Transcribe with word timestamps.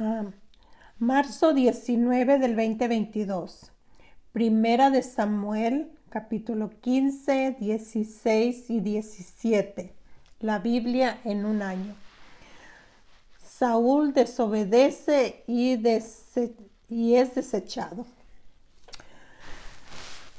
Ah, 0.00 0.26
marzo 1.00 1.52
19 1.52 2.38
del 2.38 2.54
2022. 2.54 3.72
Primera 4.30 4.90
de 4.90 5.02
Samuel, 5.02 5.90
capítulo 6.08 6.70
15, 6.82 7.56
16 7.58 8.70
y 8.70 8.78
17. 8.78 9.92
La 10.38 10.60
Biblia 10.60 11.18
en 11.24 11.44
un 11.44 11.62
año. 11.62 11.96
Saúl 13.44 14.12
desobedece 14.12 15.42
y, 15.48 15.76
y 16.88 17.14
es 17.16 17.34
desechado. 17.34 18.06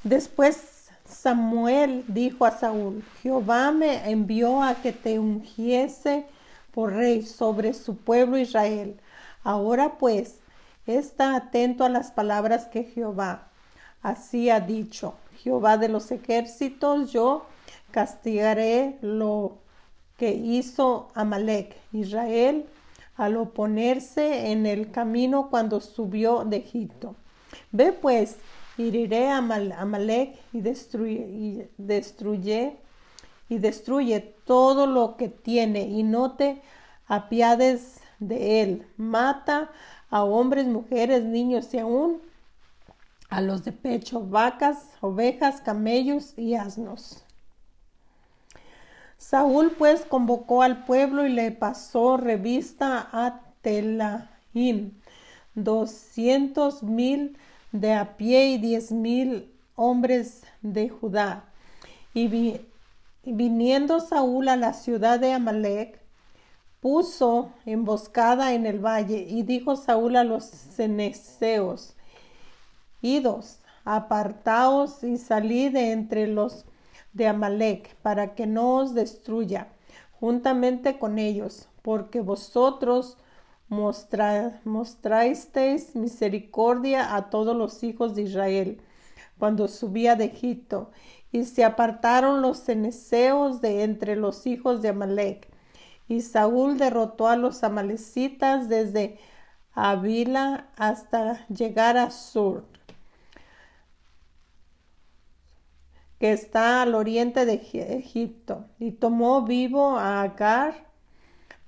Después 0.05 0.87
Samuel 1.05 2.05
dijo 2.07 2.45
a 2.45 2.51
Saúl, 2.51 3.03
Jehová 3.21 3.73
me 3.73 4.09
envió 4.09 4.63
a 4.63 4.75
que 4.75 4.93
te 4.93 5.19
ungiese 5.19 6.25
por 6.71 6.93
rey 6.93 7.23
sobre 7.23 7.73
su 7.73 7.97
pueblo 7.97 8.37
Israel. 8.37 8.97
Ahora 9.43 9.97
pues, 9.97 10.39
está 10.85 11.35
atento 11.35 11.83
a 11.83 11.89
las 11.89 12.11
palabras 12.11 12.65
que 12.65 12.83
Jehová 12.83 13.49
así 14.01 14.49
ha 14.49 14.59
dicho. 14.59 15.15
Jehová 15.43 15.77
de 15.77 15.89
los 15.89 16.11
ejércitos, 16.11 17.11
yo 17.11 17.45
castigaré 17.91 18.97
lo 19.01 19.57
que 20.17 20.31
hizo 20.31 21.09
Amalek, 21.15 21.75
Israel, 21.93 22.65
al 23.15 23.37
oponerse 23.37 24.51
en 24.51 24.65
el 24.65 24.91
camino 24.91 25.49
cuando 25.49 25.79
subió 25.79 26.43
de 26.45 26.57
Egipto. 26.57 27.15
Ve 27.71 27.93
pues, 27.93 28.37
heriré 28.77 29.29
a 29.29 29.37
Amalek 29.37 30.37
y 30.53 30.61
destruye, 30.61 31.27
y 31.27 31.69
destruye 31.77 32.77
y 33.49 33.57
destruye 33.57 34.19
todo 34.45 34.85
lo 34.85 35.17
que 35.17 35.27
tiene 35.27 35.81
y 35.81 36.03
no 36.03 36.33
te 36.33 36.61
apiades 37.07 37.99
de 38.19 38.61
él. 38.61 38.87
Mata 38.97 39.71
a 40.09 40.23
hombres, 40.23 40.67
mujeres, 40.67 41.23
niños 41.23 41.73
y 41.73 41.79
aún 41.79 42.21
a 43.29 43.41
los 43.41 43.63
de 43.63 43.71
pecho, 43.71 44.21
vacas, 44.21 44.89
ovejas, 45.01 45.61
camellos 45.61 46.33
y 46.37 46.55
asnos. 46.55 47.23
Saúl 49.17 49.71
pues 49.77 50.01
convocó 50.01 50.63
al 50.63 50.85
pueblo 50.85 51.25
y 51.25 51.29
le 51.29 51.51
pasó 51.51 52.17
revista 52.17 53.09
a 53.11 53.41
Telaim, 53.61 54.93
doscientos 55.53 56.83
mil 56.83 57.37
de 57.71 57.93
a 57.93 58.17
pie 58.17 58.47
y 58.47 58.57
diez 58.57 58.91
mil 58.91 59.53
hombres 59.75 60.43
de 60.61 60.89
Judá. 60.89 61.45
Y, 62.13 62.61
viniendo 63.23 63.99
Saúl 63.99 64.47
a 64.49 64.55
la 64.55 64.73
ciudad 64.73 65.19
de 65.19 65.33
Amalek, 65.33 65.98
puso 66.79 67.51
emboscada 67.65 68.53
en 68.53 68.65
el 68.65 68.79
valle 68.79 69.25
y 69.27 69.43
dijo 69.43 69.75
Saúl 69.75 70.15
a 70.15 70.23
los 70.23 70.45
ceneseos, 70.45 71.95
idos, 73.01 73.59
apartaos 73.85 75.03
y 75.03 75.17
salid 75.17 75.73
de 75.73 75.91
entre 75.91 76.27
los 76.27 76.65
de 77.13 77.27
Amalek, 77.27 77.95
para 77.97 78.35
que 78.35 78.45
no 78.45 78.77
os 78.77 78.93
destruya 78.93 79.67
juntamente 80.19 80.99
con 80.99 81.17
ellos, 81.17 81.69
porque 81.81 82.21
vosotros 82.21 83.17
mostra, 83.67 84.61
mostrasteis 84.65 85.95
misericordia 85.95 87.15
a 87.15 87.29
todos 87.29 87.55
los 87.55 87.83
hijos 87.83 88.15
de 88.15 88.23
Israel 88.23 88.81
cuando 89.37 89.67
subía 89.67 90.15
de 90.15 90.25
Egipto, 90.25 90.91
y 91.31 91.45
se 91.45 91.63
apartaron 91.63 92.41
los 92.41 92.59
ceneseos 92.59 93.61
de 93.61 93.83
entre 93.83 94.15
los 94.15 94.45
hijos 94.45 94.81
de 94.81 94.89
Amalek. 94.89 95.47
Y 96.09 96.21
Saúl 96.21 96.77
derrotó 96.77 97.29
a 97.29 97.37
los 97.37 97.63
amalecitas 97.63 98.67
desde 98.67 99.19
Avila 99.73 100.67
hasta 100.75 101.47
llegar 101.47 101.97
a 101.97 102.11
Sur 102.11 102.65
que 106.19 106.33
está 106.33 106.81
al 106.81 106.95
oriente 106.95 107.45
de 107.45 107.53
Egipto, 107.97 108.65
y 108.77 108.91
tomó 108.91 109.43
vivo 109.43 109.97
a 109.97 110.21
Agar, 110.21 110.87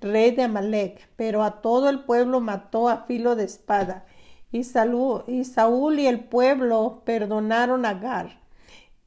rey 0.02 0.32
de 0.32 0.44
Amalek, 0.44 1.10
pero 1.16 1.44
a 1.44 1.62
todo 1.62 1.90
el 1.90 2.04
pueblo 2.04 2.42
mató 2.42 2.90
a 2.90 3.06
filo 3.06 3.36
de 3.36 3.46
espada. 3.46 4.06
Y, 4.52 4.60
y 5.28 5.44
Saúl 5.46 6.00
y 6.00 6.08
el 6.08 6.20
pueblo 6.26 7.02
perdonaron 7.06 7.86
a 7.86 7.92
Agar 7.92 8.42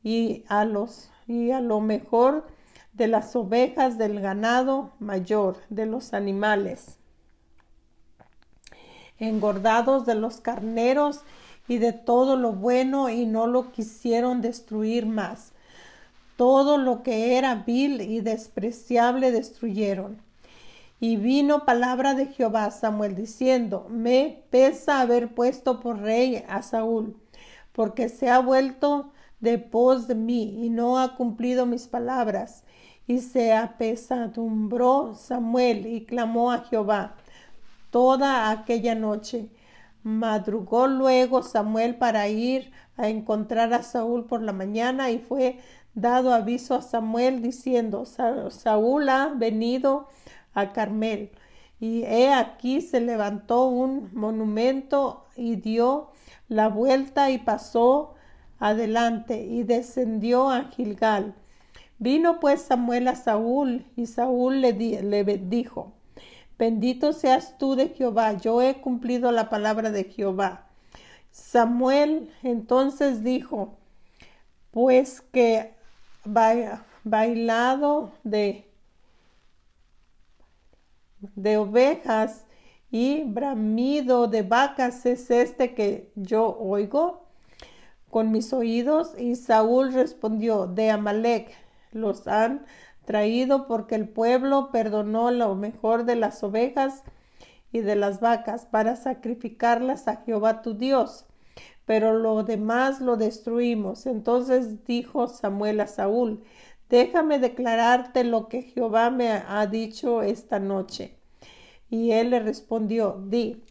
y 0.02 0.44
a 0.48 0.64
los 0.64 1.10
y 1.26 1.50
a 1.50 1.60
lo 1.60 1.80
mejor 1.80 2.46
de 2.94 3.08
las 3.08 3.34
ovejas 3.36 3.98
del 3.98 4.20
ganado 4.20 4.92
mayor, 4.98 5.58
de 5.68 5.86
los 5.86 6.14
animales, 6.14 6.96
engordados 9.18 10.06
de 10.06 10.14
los 10.14 10.40
carneros 10.40 11.20
y 11.68 11.78
de 11.78 11.92
todo 11.92 12.36
lo 12.36 12.52
bueno 12.52 13.08
y 13.08 13.26
no 13.26 13.46
lo 13.46 13.72
quisieron 13.72 14.40
destruir 14.40 15.06
más. 15.06 15.52
Todo 16.36 16.78
lo 16.78 17.02
que 17.02 17.36
era 17.36 17.54
vil 17.54 18.00
y 18.00 18.20
despreciable 18.20 19.30
destruyeron. 19.30 20.18
Y 21.00 21.16
vino 21.16 21.64
palabra 21.64 22.14
de 22.14 22.26
Jehová 22.26 22.66
a 22.66 22.70
Samuel 22.70 23.14
diciendo, 23.14 23.86
me 23.90 24.44
pesa 24.50 25.00
haber 25.00 25.34
puesto 25.34 25.80
por 25.80 26.00
rey 26.00 26.44
a 26.48 26.62
Saúl, 26.62 27.16
porque 27.72 28.08
se 28.08 28.30
ha 28.30 28.38
vuelto 28.38 29.12
de 29.40 29.58
pos 29.58 30.08
de 30.08 30.14
mí 30.14 30.64
y 30.64 30.70
no 30.70 30.98
ha 30.98 31.16
cumplido 31.16 31.66
mis 31.66 31.86
palabras. 31.86 32.63
Y 33.06 33.18
se 33.18 33.52
apesadumbró 33.52 35.14
Samuel 35.14 35.86
y 35.86 36.04
clamó 36.04 36.52
a 36.52 36.60
Jehová 36.60 37.14
toda 37.90 38.50
aquella 38.50 38.94
noche. 38.94 39.48
Madrugó 40.02 40.86
luego 40.86 41.42
Samuel 41.42 41.96
para 41.96 42.28
ir 42.28 42.72
a 42.96 43.08
encontrar 43.08 43.72
a 43.72 43.82
Saúl 43.82 44.24
por 44.24 44.42
la 44.42 44.52
mañana 44.52 45.10
y 45.10 45.18
fue 45.18 45.58
dado 45.94 46.32
aviso 46.32 46.74
a 46.74 46.82
Samuel 46.82 47.42
diciendo, 47.42 48.04
Saúl 48.04 49.08
ha 49.08 49.28
venido 49.28 50.08
a 50.54 50.72
Carmel. 50.72 51.30
Y 51.80 52.02
he 52.04 52.32
aquí 52.32 52.80
se 52.80 53.00
levantó 53.00 53.66
un 53.66 54.10
monumento 54.12 55.24
y 55.36 55.56
dio 55.56 56.10
la 56.48 56.68
vuelta 56.68 57.30
y 57.30 57.38
pasó 57.38 58.14
adelante 58.58 59.42
y 59.44 59.64
descendió 59.64 60.50
a 60.50 60.64
Gilgal. 60.64 61.34
Vino 61.98 62.40
pues 62.40 62.62
Samuel 62.62 63.08
a 63.08 63.14
Saúl 63.16 63.86
y 63.96 64.06
Saúl 64.06 64.60
le, 64.60 64.72
le 64.72 65.24
dijo, 65.38 65.92
Bendito 66.58 67.12
seas 67.12 67.58
tú 67.58 67.74
de 67.74 67.88
Jehová, 67.88 68.34
yo 68.34 68.62
he 68.62 68.80
cumplido 68.80 69.32
la 69.32 69.50
palabra 69.50 69.90
de 69.90 70.04
Jehová. 70.04 70.66
Samuel 71.32 72.30
entonces 72.44 73.24
dijo, 73.24 73.76
pues 74.70 75.20
que 75.20 75.74
bailado 77.02 78.12
de, 78.22 78.70
de 81.34 81.56
ovejas 81.56 82.44
y 82.90 83.24
bramido 83.24 84.28
de 84.28 84.42
vacas 84.42 85.04
es 85.06 85.30
este 85.32 85.74
que 85.74 86.12
yo 86.14 86.56
oigo 86.56 87.26
con 88.10 88.30
mis 88.30 88.52
oídos. 88.52 89.18
Y 89.18 89.34
Saúl 89.34 89.92
respondió, 89.92 90.68
de 90.68 90.90
Amalek 90.90 91.63
los 91.94 92.26
han 92.26 92.66
traído 93.04 93.66
porque 93.66 93.94
el 93.94 94.08
pueblo 94.08 94.70
perdonó 94.70 95.30
lo 95.30 95.54
mejor 95.54 96.04
de 96.04 96.16
las 96.16 96.42
ovejas 96.42 97.02
y 97.72 97.80
de 97.80 97.96
las 97.96 98.20
vacas 98.20 98.66
para 98.66 98.96
sacrificarlas 98.96 100.08
a 100.08 100.16
Jehová 100.16 100.62
tu 100.62 100.74
Dios. 100.74 101.26
Pero 101.86 102.18
lo 102.18 102.44
demás 102.44 103.00
lo 103.00 103.16
destruimos. 103.16 104.06
Entonces 104.06 104.84
dijo 104.84 105.28
Samuel 105.28 105.80
a 105.80 105.86
Saúl, 105.86 106.42
déjame 106.88 107.38
declararte 107.38 108.24
lo 108.24 108.48
que 108.48 108.62
Jehová 108.62 109.10
me 109.10 109.30
ha 109.30 109.66
dicho 109.66 110.22
esta 110.22 110.58
noche. 110.58 111.18
Y 111.90 112.12
él 112.12 112.30
le 112.30 112.40
respondió, 112.40 113.22
di. 113.26 113.62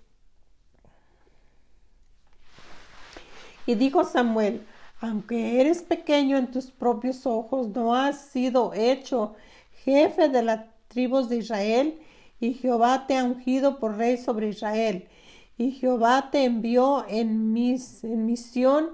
Y 3.66 3.76
dijo 3.76 4.04
Samuel, 4.04 4.66
aunque 5.04 5.60
eres 5.60 5.82
pequeño 5.82 6.38
en 6.38 6.50
tus 6.50 6.72
propios 6.72 7.26
ojos, 7.26 7.68
no 7.68 7.94
has 7.94 8.22
sido 8.30 8.74
hecho 8.74 9.36
jefe 9.84 10.30
de 10.30 10.42
las 10.44 10.62
tribus 10.88 11.28
de 11.28 11.38
Israel, 11.38 12.00
y 12.40 12.54
Jehová 12.54 13.06
te 13.06 13.18
ha 13.18 13.26
ungido 13.26 13.80
por 13.80 13.98
rey 13.98 14.18
sobre 14.18 14.48
Israel. 14.48 15.10
Y 15.58 15.72
Jehová 15.72 16.30
te 16.32 16.46
envió 16.46 17.06
en, 17.10 17.52
mis, 17.52 18.06
en 18.06 18.26
misión 18.26 18.92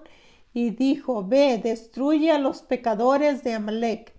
y 0.52 0.72
dijo, 0.72 1.24
ve, 1.24 1.60
destruye 1.64 2.32
a 2.32 2.40
los 2.40 2.64
pecadores 2.64 3.44
de 3.44 3.54
Amalek 3.54 4.16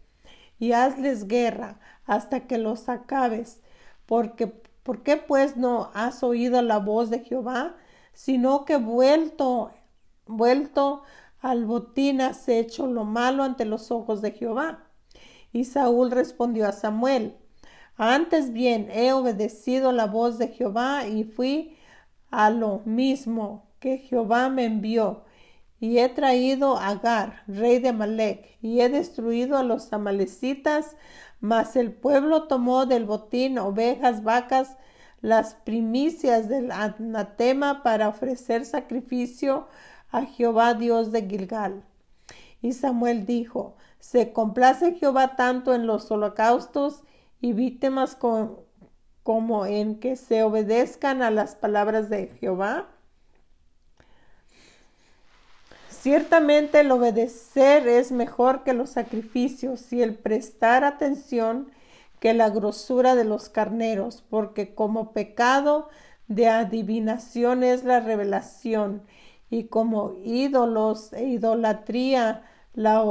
y 0.61 0.71
hazles 0.73 1.27
guerra 1.27 1.81
hasta 2.07 2.47
que 2.47 2.59
los 2.59 2.89
acabes. 2.89 3.63
Porque, 4.07 4.47
¿Por 4.85 5.03
qué 5.03 5.17
pues 5.17 5.57
no 5.57 5.91
has 5.95 6.23
oído 6.23 6.63
la 6.63 6.79
voz 6.79 7.11
de 7.11 7.19
Jehová? 7.21 7.75
Sino 8.13 8.65
que 8.65 8.77
vuelto, 8.77 9.73
vuelto 10.27 11.03
al 11.41 11.65
botín 11.65 12.21
has 12.21 12.49
hecho 12.49 12.87
lo 12.87 13.05
malo 13.05 13.43
ante 13.43 13.65
los 13.65 13.91
ojos 13.91 14.21
de 14.23 14.33
Jehová. 14.33 14.85
Y 15.53 15.65
Saúl 15.65 16.11
respondió 16.11 16.69
a 16.69 16.73
Samuel, 16.73 17.37
antes 17.97 18.53
bien 18.53 18.89
he 18.93 19.13
obedecido 19.13 19.93
la 19.93 20.07
voz 20.07 20.39
de 20.39 20.49
Jehová 20.49 21.07
y 21.07 21.25
fui 21.25 21.77
a 22.31 22.51
lo 22.51 22.83
mismo 22.85 23.71
que 23.79 23.99
Jehová 23.99 24.49
me 24.49 24.65
envió. 24.65 25.25
Y 25.81 25.99
he 25.99 26.09
traído 26.09 26.77
a 26.77 26.89
Agar, 26.89 27.43
rey 27.47 27.79
de 27.79 27.89
Amalek, 27.89 28.59
y 28.61 28.81
he 28.81 28.89
destruido 28.91 29.57
a 29.57 29.63
los 29.63 29.93
amalecitas, 29.93 30.97
mas 31.41 31.75
el 31.75 31.93
pueblo 31.93 32.45
tomó 32.45 32.85
del 32.85 33.07
botín 33.07 33.59
ovejas, 33.59 34.23
vacas, 34.23 34.77
las 35.23 35.55
primicias 35.55 36.49
del 36.49 36.71
anatema 36.71 37.83
para 37.83 38.09
ofrecer 38.09 38.65
sacrificio 38.65 39.69
a 40.11 40.23
Jehová 40.27 40.75
Dios 40.75 41.13
de 41.13 41.29
Gilgal. 41.29 41.85
Y 42.63 42.73
Samuel 42.73 43.27
dijo, 43.27 43.77
se 43.99 44.33
complace 44.33 44.95
Jehová 44.95 45.37
tanto 45.37 45.75
en 45.75 45.87
los 45.87 46.11
holocaustos 46.11 47.03
y 47.41 47.53
víctimas 47.53 48.17
como 49.23 49.67
en 49.67 49.99
que 49.99 50.17
se 50.17 50.43
obedezcan 50.43 51.23
a 51.23 51.31
las 51.31 51.55
palabras 51.55 52.11
de 52.11 52.29
Jehová. 52.41 52.89
Ciertamente 55.89 56.81
el 56.81 56.91
obedecer 56.93 57.87
es 57.87 58.11
mejor 58.11 58.65
que 58.65 58.73
los 58.73 58.91
sacrificios 58.91 59.93
y 59.93 60.03
el 60.03 60.15
prestar 60.15 60.83
atención 60.83 61.71
que 62.21 62.33
la 62.33 62.49
grosura 62.49 63.15
de 63.15 63.25
los 63.25 63.49
carneros, 63.49 64.23
porque 64.29 64.75
como 64.75 65.13
pecado 65.13 65.89
de 66.27 66.49
adivinación 66.49 67.63
es 67.63 67.85
la 67.85 68.01
revelación 68.01 69.03
y 69.51 69.65
como 69.65 70.15
ídolos 70.25 71.13
e 71.13 71.25
idolatría 71.25 72.45
la 72.73 73.03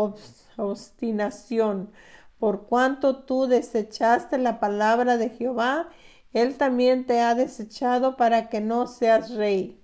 obstinación. 0.58 1.92
Por 2.40 2.68
cuanto 2.68 3.18
tú 3.24 3.48
desechaste 3.48 4.38
la 4.38 4.60
palabra 4.60 5.18
de 5.18 5.30
Jehová, 5.30 5.90
él 6.34 6.58
también 6.58 7.06
te 7.06 7.22
ha 7.22 7.36
desechado 7.36 8.16
para 8.16 8.50
que 8.50 8.62
no 8.62 8.88
seas 8.88 9.36
rey. 9.36 9.80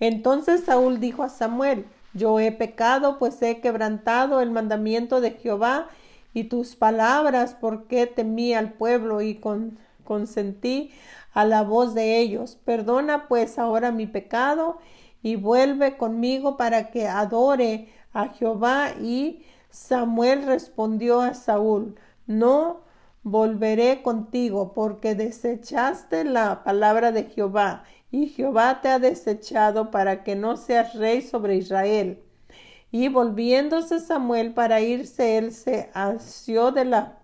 Entonces 0.00 0.64
Saúl 0.64 0.98
dijo 0.98 1.22
a 1.22 1.28
Samuel, 1.28 1.86
yo 2.14 2.40
he 2.40 2.52
pecado, 2.52 3.18
pues 3.18 3.40
he 3.42 3.60
quebrantado 3.60 4.40
el 4.40 4.50
mandamiento 4.50 5.20
de 5.20 5.32
Jehová 5.32 5.88
y 6.34 6.44
tus 6.44 6.76
palabras, 6.76 7.56
porque 7.58 8.06
temí 8.06 8.54
al 8.54 8.72
pueblo 8.72 9.20
y 9.20 9.34
consentí 10.04 10.90
a 11.32 11.44
la 11.44 11.62
voz 11.62 11.94
de 11.94 12.18
ellos. 12.18 12.58
Perdona 12.64 13.28
pues 13.28 13.58
ahora 13.58 13.92
mi 13.92 14.06
pecado 14.06 14.78
y 15.22 15.36
vuelve 15.36 15.96
conmigo 15.96 16.56
para 16.56 16.90
que 16.90 17.08
adore 17.08 17.88
a 18.12 18.28
Jehová. 18.28 18.92
Y 19.00 19.44
Samuel 19.70 20.46
respondió 20.46 21.20
a 21.20 21.34
Saúl, 21.34 21.96
no 22.26 22.82
volveré 23.22 24.02
contigo, 24.02 24.72
porque 24.74 25.14
desechaste 25.14 26.24
la 26.24 26.64
palabra 26.64 27.12
de 27.12 27.24
Jehová, 27.24 27.84
y 28.10 28.28
Jehová 28.28 28.80
te 28.82 28.88
ha 28.88 28.98
desechado 28.98 29.90
para 29.90 30.22
que 30.22 30.36
no 30.36 30.56
seas 30.56 30.94
rey 30.94 31.22
sobre 31.22 31.56
Israel. 31.56 32.22
Y 32.90 33.08
volviéndose 33.08 34.00
Samuel 34.00 34.52
para 34.52 34.80
irse, 34.82 35.38
él 35.38 35.52
se 35.52 35.90
asió 35.94 36.72
de 36.72 36.84
la 36.84 37.20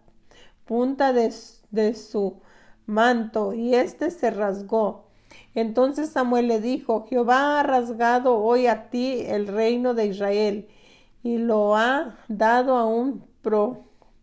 punta 0.65 1.13
de, 1.13 1.35
de 1.71 1.95
su 1.95 2.41
manto, 2.89 3.53
y 3.53 3.75
éste 3.75 4.11
se 4.11 4.31
rasgó. 4.31 5.05
Entonces 5.55 6.11
Samuel 6.11 6.49
le 6.49 6.61
dijo, 6.61 7.07
Jehová 7.09 7.61
ha 7.61 7.63
rasgado 7.63 8.39
hoy 8.39 8.67
a 8.67 8.91
ti 8.91 9.23
el 9.27 9.47
reino 9.47 9.95
de 9.95 10.07
Israel, 10.07 10.69
y 11.23 11.39
lo 11.39 11.77
ha 11.77 12.17
dado 12.29 12.77
a 12.77 12.87
un 12.87 13.25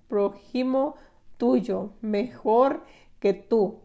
prójimo 0.08 0.96
tuyo, 1.38 1.92
mejor 2.02 2.84
que 3.20 3.34
tú. 3.34 3.80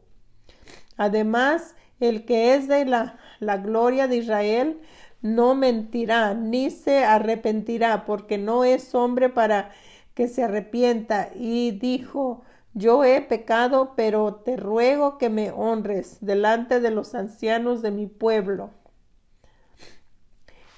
Además, 0.96 1.74
el 1.98 2.24
que 2.24 2.54
es 2.54 2.66
de 2.66 2.84
la, 2.86 3.18
la 3.40 3.58
gloria 3.58 4.08
de 4.08 4.16
Israel 4.16 4.80
no 5.20 5.54
mentirá, 5.54 6.32
ni 6.34 6.70
se 6.70 7.04
arrepentirá, 7.04 8.06
porque 8.06 8.38
no 8.38 8.64
es 8.64 8.94
hombre 8.94 9.28
para 9.28 9.70
que 10.14 10.28
se 10.28 10.42
arrepienta. 10.42 11.30
Y 11.34 11.72
dijo, 11.72 12.42
yo 12.74 13.04
he 13.04 13.20
pecado, 13.20 13.94
pero 13.96 14.36
te 14.36 14.56
ruego 14.56 15.18
que 15.18 15.28
me 15.28 15.50
honres 15.50 16.18
delante 16.20 16.80
de 16.80 16.90
los 16.90 17.14
ancianos 17.14 17.82
de 17.82 17.90
mi 17.90 18.06
pueblo 18.06 18.70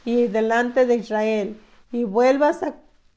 y 0.04 0.26
delante 0.26 0.86
de 0.86 0.96
Israel, 0.96 1.60
y 1.92 2.04
vuelvas 2.04 2.60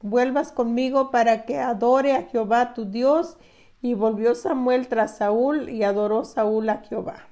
vuelvas 0.00 0.52
conmigo 0.52 1.10
para 1.10 1.44
que 1.44 1.58
adore 1.58 2.14
a 2.14 2.22
Jehová 2.24 2.74
tu 2.74 2.84
Dios. 2.84 3.36
Y 3.82 3.94
volvió 3.94 4.34
Samuel 4.34 4.88
tras 4.88 5.18
Saúl 5.18 5.68
y 5.68 5.84
adoró 5.84 6.24
Saúl 6.24 6.68
a 6.70 6.78
Jehová. 6.78 7.26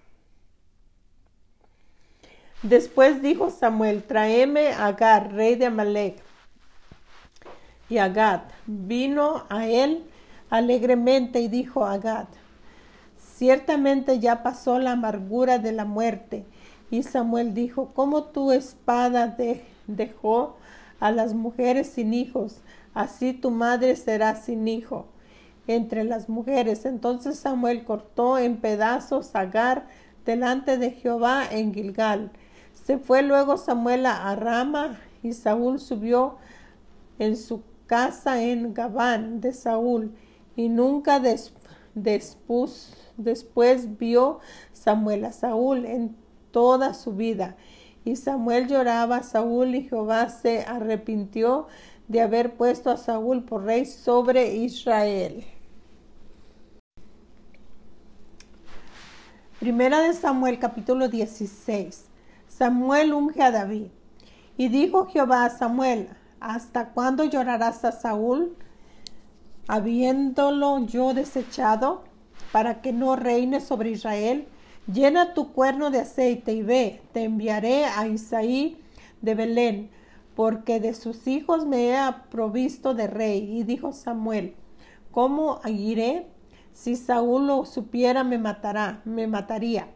Después 2.62 3.22
dijo 3.22 3.50
Samuel, 3.50 4.04
tráeme 4.04 4.68
a 4.68 4.86
Agar, 4.86 5.32
rey 5.32 5.56
de 5.56 5.66
Amalek. 5.66 6.22
Y 7.88 7.98
Agad 7.98 8.42
vino 8.66 9.44
a 9.48 9.66
él 9.66 10.04
alegremente 10.54 11.40
y 11.40 11.48
dijo 11.48 11.84
a 11.84 11.94
Agad, 11.94 12.26
ciertamente 13.36 14.20
ya 14.20 14.42
pasó 14.42 14.78
la 14.78 14.92
amargura 14.92 15.58
de 15.58 15.72
la 15.72 15.84
muerte. 15.84 16.44
Y 16.90 17.02
Samuel 17.02 17.54
dijo, 17.54 17.90
¿cómo 17.92 18.24
tu 18.24 18.52
espada 18.52 19.36
dejó 19.88 20.56
a 21.00 21.10
las 21.10 21.34
mujeres 21.34 21.88
sin 21.88 22.14
hijos, 22.14 22.62
así 22.94 23.32
tu 23.32 23.50
madre 23.50 23.96
será 23.96 24.36
sin 24.36 24.68
hijo 24.68 25.06
entre 25.66 26.04
las 26.04 26.28
mujeres. 26.28 26.84
Entonces 26.84 27.38
Samuel 27.38 27.84
cortó 27.84 28.38
en 28.38 28.58
pedazos 28.58 29.34
Agar 29.34 29.86
delante 30.24 30.78
de 30.78 30.92
Jehová 30.92 31.44
en 31.50 31.74
Gilgal. 31.74 32.30
Se 32.72 32.98
fue 32.98 33.22
luego 33.22 33.56
Samuel 33.56 34.06
a 34.06 34.34
Rama 34.36 35.00
y 35.22 35.32
Saúl 35.32 35.80
subió 35.80 36.36
en 37.18 37.36
su 37.36 37.62
casa 37.86 38.42
en 38.42 38.72
Gabán 38.72 39.40
de 39.40 39.52
Saúl 39.52 40.14
y 40.56 40.68
nunca 40.68 41.20
después 41.20 42.96
vio 43.98 44.40
Samuel 44.72 45.24
a 45.24 45.32
Saúl 45.32 45.84
en 45.86 46.16
toda 46.50 46.94
su 46.94 47.12
vida 47.12 47.56
y 48.04 48.16
Samuel 48.16 48.68
lloraba 48.68 49.16
a 49.16 49.22
Saúl 49.22 49.74
y 49.74 49.88
Jehová 49.88 50.28
se 50.28 50.60
arrepintió 50.60 51.66
de 52.06 52.20
haber 52.20 52.54
puesto 52.54 52.90
a 52.90 52.98
Saúl 52.98 53.44
por 53.44 53.64
rey 53.64 53.86
sobre 53.86 54.54
Israel. 54.56 55.44
Primera 59.58 60.00
de 60.02 60.12
Samuel 60.12 60.58
capítulo 60.58 61.08
16. 61.08 62.04
Samuel 62.46 63.14
unge 63.14 63.42
a 63.42 63.50
David. 63.50 63.86
Y 64.58 64.68
dijo 64.68 65.06
Jehová 65.06 65.46
a 65.46 65.50
Samuel, 65.50 66.10
¿hasta 66.38 66.90
cuándo 66.90 67.24
llorarás 67.24 67.84
a 67.84 67.92
Saúl, 67.92 68.54
habiéndolo 69.68 70.84
yo 70.86 71.14
desechado, 71.14 72.04
para 72.52 72.80
que 72.80 72.92
no 72.92 73.16
reine 73.16 73.60
sobre 73.60 73.90
Israel? 73.90 74.46
Llena 74.92 75.34
tu 75.34 75.52
cuerno 75.52 75.90
de 75.90 76.00
aceite 76.00 76.52
y 76.52 76.62
ve, 76.62 77.00
te 77.12 77.24
enviaré 77.24 77.86
a 77.86 78.06
Isaí 78.06 78.76
de 79.22 79.34
Belén, 79.34 79.90
porque 80.36 80.78
de 80.78 80.94
sus 80.94 81.26
hijos 81.26 81.66
me 81.66 81.92
he 81.92 82.12
provisto 82.30 82.94
de 82.94 83.06
rey. 83.06 83.58
Y 83.58 83.64
dijo 83.64 83.92
Samuel, 83.92 84.54
¿cómo 85.10 85.60
iré? 85.64 86.26
Si 86.72 86.96
Saúl 86.96 87.46
lo 87.46 87.64
supiera, 87.64 88.24
me 88.24 88.36
matará, 88.36 89.00
me 89.04 89.26
mataría. 89.26 89.88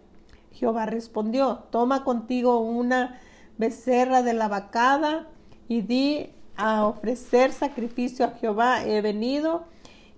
Jehová 0.53 0.87
respondió, 0.87 1.65
toma 1.71 2.05
contigo 2.05 2.61
una 2.61 3.21
becerra 3.59 4.23
de 4.23 4.33
la 4.33 4.49
vacada 4.49 5.29
y 5.69 5.83
di 5.83 6.31
a 6.59 6.85
ofrecer 6.85 7.53
sacrificio 7.53 8.27
a 8.27 8.33
Jehová. 8.33 8.85
He 8.85 9.01
venido 9.01 9.65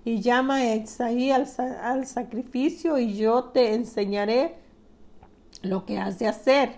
y 0.05 0.21
llama 0.21 0.57
a 0.57 0.73
al, 0.73 1.47
al 1.83 2.07
sacrificio 2.07 2.99
y 2.99 3.15
yo 3.15 3.45
te 3.45 3.75
enseñaré 3.75 4.57
lo 5.63 5.85
que 5.85 5.99
has 5.99 6.19
de 6.19 6.27
hacer 6.27 6.71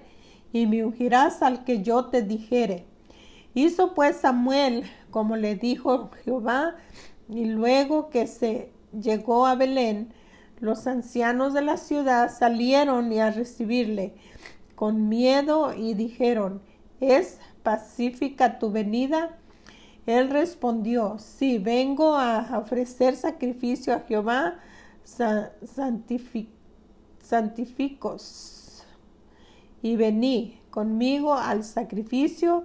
y 0.52 0.66
me 0.66 0.84
ungirás 0.84 1.42
al 1.42 1.64
que 1.64 1.82
yo 1.82 2.06
te 2.06 2.22
dijere. 2.22 2.84
Hizo 3.54 3.94
pues 3.94 4.16
Samuel 4.16 4.84
como 5.10 5.36
le 5.36 5.54
dijo 5.54 6.10
Jehová 6.24 6.74
y 7.28 7.44
luego 7.44 8.10
que 8.10 8.26
se 8.26 8.72
llegó 8.92 9.46
a 9.46 9.54
Belén, 9.54 10.12
los 10.58 10.86
ancianos 10.86 11.54
de 11.54 11.62
la 11.62 11.76
ciudad 11.76 12.30
salieron 12.36 13.12
y 13.12 13.20
a 13.20 13.30
recibirle 13.30 14.14
con 14.74 15.08
miedo 15.08 15.74
y 15.74 15.94
dijeron, 15.94 16.62
¿es 17.00 17.38
pacífica 17.62 18.58
tu 18.58 18.70
venida? 18.70 19.38
Él 20.06 20.30
respondió, 20.30 21.18
sí, 21.18 21.58
vengo 21.58 22.16
a 22.16 22.58
ofrecer 22.58 23.14
sacrificio 23.16 23.94
a 23.94 24.00
Jehová, 24.00 24.58
santificos 27.20 28.84
y 29.82 29.96
vení 29.96 30.60
conmigo 30.70 31.34
al 31.34 31.64
sacrificio 31.64 32.64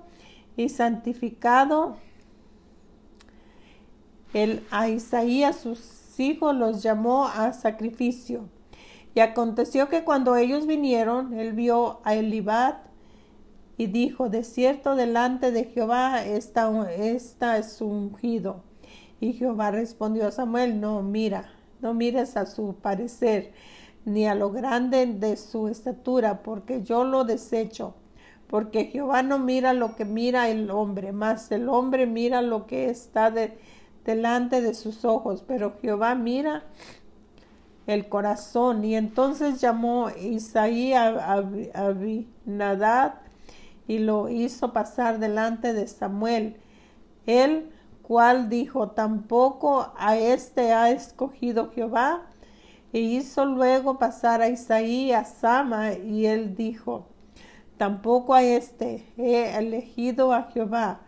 y 0.56 0.70
santificado. 0.70 1.98
El, 4.34 4.65
a 4.72 4.89
Isaías 4.89 5.58
sus 5.58 6.20
hijos 6.20 6.56
los 6.56 6.82
llamó 6.82 7.27
a 7.27 7.53
sacrificio. 7.53 8.50
Y 9.13 9.20
aconteció 9.20 9.89
que 9.89 10.03
cuando 10.03 10.36
ellos 10.36 10.67
vinieron, 10.67 11.34
él 11.34 11.53
vio 11.53 12.01
a 12.03 12.15
Elibat 12.15 12.87
y 13.77 13.88
dijo, 13.88 14.29
de 14.29 14.43
cierto 14.43 14.96
delante 14.96 15.51
de 15.51 15.65
Jehová 15.65 16.25
está, 16.25 16.91
está 16.91 17.57
es 17.57 17.79
ungido. 17.79 18.63
Y 19.19 19.34
Jehová 19.34 19.72
respondió 19.72 20.27
a 20.27 20.31
Samuel, 20.31 20.81
no, 20.81 21.03
mira, 21.03 21.51
no 21.79 21.93
mires 21.93 22.38
a 22.38 22.48
su 22.48 22.75
parecer, 22.75 23.53
ni 24.03 24.25
a 24.25 24.34
lo 24.34 24.51
grande 24.51 25.05
de 25.05 25.38
su 25.38 25.67
estatura, 25.67 26.41
porque 26.41 26.81
yo 26.81 27.03
lo 27.03 27.24
desecho. 27.24 27.93
Porque 28.48 28.86
Jehová 28.86 29.22
no 29.22 29.38
mira 29.38 29.74
lo 29.74 29.96
que 29.96 30.05
mira 30.05 30.50
el 30.50 30.72
hombre, 30.72 31.12
mas 31.12 31.51
el 31.51 31.69
hombre 31.69 32.07
mira 32.07 32.41
lo 32.41 32.65
que 32.65 32.89
está 32.89 33.31
delante 34.05 34.62
de 34.62 34.74
sus 34.74 35.05
ojos, 35.05 35.43
pero 35.46 35.77
Jehová 35.81 36.15
mira 36.15 36.63
el 37.86 38.07
corazón. 38.07 38.86
Y 38.86 38.96
entonces 38.96 39.62
llamó 39.62 40.10
Isaí 40.10 40.93
a 40.93 41.43
Abinadad 41.74 43.26
y 43.88 44.00
lo 44.00 44.29
hizo 44.29 44.74
pasar 44.74 45.20
delante 45.20 45.74
de 45.74 45.88
Samuel. 45.88 46.58
El 47.25 47.72
cual 48.01 48.50
dijo, 48.50 48.91
tampoco 48.91 49.91
a 49.98 50.17
este 50.17 50.74
ha 50.74 50.91
escogido 50.91 51.72
Jehová. 51.72 52.24
E 52.94 53.00
hizo 53.00 53.46
luego 53.46 54.00
pasar 54.00 54.41
a 54.41 54.48
Isaí 54.48 55.12
a 55.12 55.25
Sama, 55.25 55.94
y 55.94 56.25
él 56.25 56.56
dijo, 56.56 57.06
tampoco 57.77 58.34
a 58.34 58.44
este 58.44 59.06
he 59.17 59.58
elegido 59.58 60.34
a 60.34 60.44
Jehová. 60.44 61.01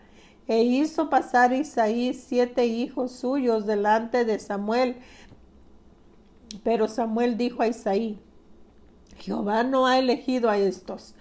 E 0.48 0.64
hizo 0.64 1.10
pasar 1.10 1.54
Isaí 1.54 2.14
siete 2.14 2.66
hijos 2.66 3.14
suyos 3.14 3.66
delante 3.66 4.26
de 4.26 4.40
Samuel, 4.40 4.98
pero 6.64 6.88
Samuel 6.88 7.38
dijo 7.38 7.62
a 7.62 7.68
Isaí, 7.68 8.20
Jehová 9.18 9.64
no 9.64 9.86
ha 9.86 10.00
elegido 10.00 10.50
a 10.50 10.58
estos. 10.58 11.14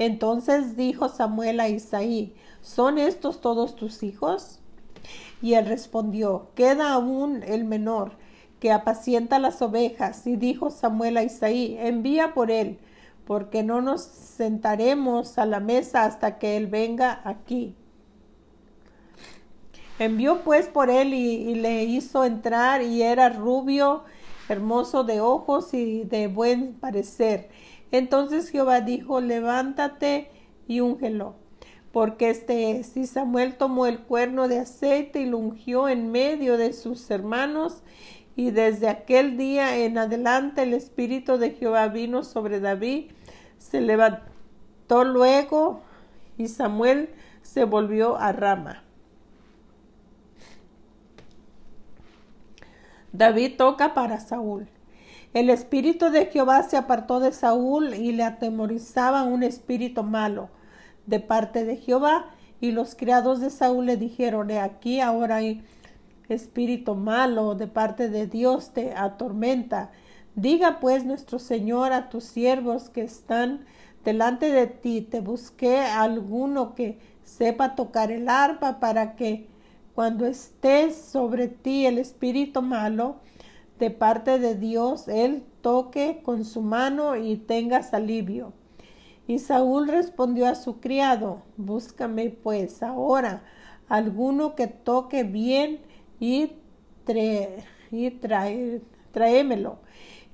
Entonces 0.00 0.78
dijo 0.78 1.10
Samuel 1.10 1.60
a 1.60 1.68
Isaí, 1.68 2.34
¿son 2.62 2.96
estos 2.96 3.42
todos 3.42 3.76
tus 3.76 4.02
hijos? 4.02 4.58
Y 5.42 5.54
él 5.54 5.66
respondió, 5.66 6.48
queda 6.54 6.94
aún 6.94 7.42
el 7.42 7.64
menor, 7.64 8.12
que 8.60 8.72
apacienta 8.72 9.38
las 9.38 9.60
ovejas. 9.60 10.26
Y 10.26 10.36
dijo 10.36 10.70
Samuel 10.70 11.18
a 11.18 11.22
Isaí, 11.22 11.76
envía 11.78 12.32
por 12.32 12.50
él, 12.50 12.78
porque 13.26 13.62
no 13.62 13.82
nos 13.82 14.00
sentaremos 14.00 15.36
a 15.36 15.44
la 15.44 15.60
mesa 15.60 16.04
hasta 16.04 16.38
que 16.38 16.56
él 16.56 16.66
venga 16.66 17.20
aquí. 17.22 17.74
Envió 19.98 20.40
pues 20.40 20.68
por 20.68 20.88
él 20.88 21.12
y, 21.12 21.50
y 21.50 21.54
le 21.56 21.84
hizo 21.84 22.24
entrar 22.24 22.80
y 22.80 23.02
era 23.02 23.28
rubio 23.28 24.04
hermoso 24.48 25.04
de 25.04 25.20
ojos 25.20 25.74
y 25.74 26.04
de 26.04 26.26
buen 26.26 26.72
parecer. 26.72 27.50
Entonces 27.92 28.50
Jehová 28.50 28.80
dijo, 28.80 29.20
levántate 29.20 30.30
y 30.68 30.80
úngelo, 30.80 31.34
porque 31.92 32.30
este 32.30 32.78
es. 32.78 32.96
Y 32.96 33.06
Samuel 33.06 33.56
tomó 33.56 33.86
el 33.86 34.00
cuerno 34.00 34.48
de 34.48 34.60
aceite 34.60 35.20
y 35.20 35.26
lo 35.26 35.38
ungió 35.38 35.88
en 35.88 36.12
medio 36.12 36.56
de 36.56 36.72
sus 36.72 37.10
hermanos, 37.10 37.82
y 38.36 38.52
desde 38.52 38.88
aquel 38.88 39.36
día 39.36 39.76
en 39.76 39.98
adelante 39.98 40.62
el 40.62 40.72
Espíritu 40.72 41.36
de 41.36 41.50
Jehová 41.50 41.88
vino 41.88 42.22
sobre 42.22 42.60
David, 42.60 43.10
se 43.58 43.80
levantó 43.80 45.04
luego, 45.04 45.82
y 46.38 46.48
Samuel 46.48 47.10
se 47.42 47.64
volvió 47.64 48.16
a 48.16 48.32
Rama. 48.32 48.84
David 53.12 53.56
toca 53.56 53.92
para 53.92 54.20
Saúl. 54.20 54.68
El 55.32 55.48
espíritu 55.48 56.10
de 56.10 56.26
Jehová 56.26 56.64
se 56.64 56.76
apartó 56.76 57.20
de 57.20 57.30
Saúl 57.32 57.94
y 57.94 58.12
le 58.12 58.24
atemorizaba 58.24 59.22
un 59.22 59.42
espíritu 59.44 60.02
malo 60.02 60.48
de 61.06 61.20
parte 61.20 61.64
de 61.64 61.76
Jehová. 61.76 62.26
Y 62.60 62.72
los 62.72 62.94
criados 62.94 63.40
de 63.40 63.50
Saúl 63.50 63.86
le 63.86 63.96
dijeron, 63.96 64.50
he 64.50 64.58
aquí 64.58 65.00
ahora 65.00 65.36
hay 65.36 65.62
espíritu 66.28 66.94
malo 66.94 67.54
de 67.54 67.66
parte 67.66 68.08
de 68.08 68.26
Dios 68.26 68.72
te 68.72 68.92
atormenta. 68.94 69.90
Diga 70.34 70.78
pues 70.80 71.04
nuestro 71.04 71.38
Señor 71.38 71.92
a 71.92 72.08
tus 72.08 72.24
siervos 72.24 72.88
que 72.88 73.02
están 73.02 73.64
delante 74.04 74.50
de 74.50 74.66
ti, 74.66 75.02
te 75.02 75.20
busqué 75.20 75.78
alguno 75.80 76.74
que 76.74 76.98
sepa 77.24 77.74
tocar 77.74 78.10
el 78.10 78.28
arpa 78.28 78.80
para 78.80 79.14
que 79.16 79.48
cuando 79.94 80.26
estés 80.26 80.96
sobre 80.96 81.48
ti 81.48 81.86
el 81.86 81.98
espíritu 81.98 82.62
malo 82.62 83.16
de 83.80 83.90
parte 83.90 84.38
de 84.38 84.54
Dios, 84.54 85.08
él 85.08 85.42
toque 85.62 86.20
con 86.22 86.44
su 86.44 86.60
mano 86.60 87.16
y 87.16 87.36
tengas 87.36 87.92
alivio. 87.94 88.52
Y 89.26 89.38
Saúl 89.38 89.88
respondió 89.88 90.46
a 90.46 90.54
su 90.54 90.80
criado, 90.80 91.42
búscame 91.56 92.30
pues 92.30 92.82
ahora 92.82 93.42
alguno 93.88 94.54
que 94.54 94.66
toque 94.66 95.24
bien 95.24 95.80
y, 96.20 96.52
y 97.90 98.10
tráemelo. 99.12 99.78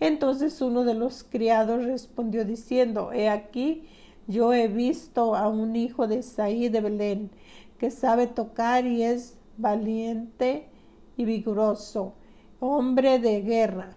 Entonces 0.01 0.61
uno 0.61 0.85
de 0.85 0.95
los 0.95 1.25
criados 1.25 1.85
respondió 1.85 2.45
diciendo, 2.45 3.13
he 3.13 3.29
aquí, 3.29 3.85
yo 4.27 4.53
he 4.53 4.69
visto 4.69 5.37
a 5.37 5.49
un 5.49 5.77
hijo 5.77 6.07
de 6.09 6.23
Saí 6.23 6.69
de 6.69 6.81
Belén, 6.81 7.31
que 7.79 7.91
sabe 7.91 8.27
tocar 8.27 8.87
y 8.87 9.05
es 9.05 9.39
valiente 9.57 10.69
y 11.17 11.25
vigoroso, 11.25 12.15
hombre 12.61 13.19
de 13.19 13.43
guerra, 13.43 13.91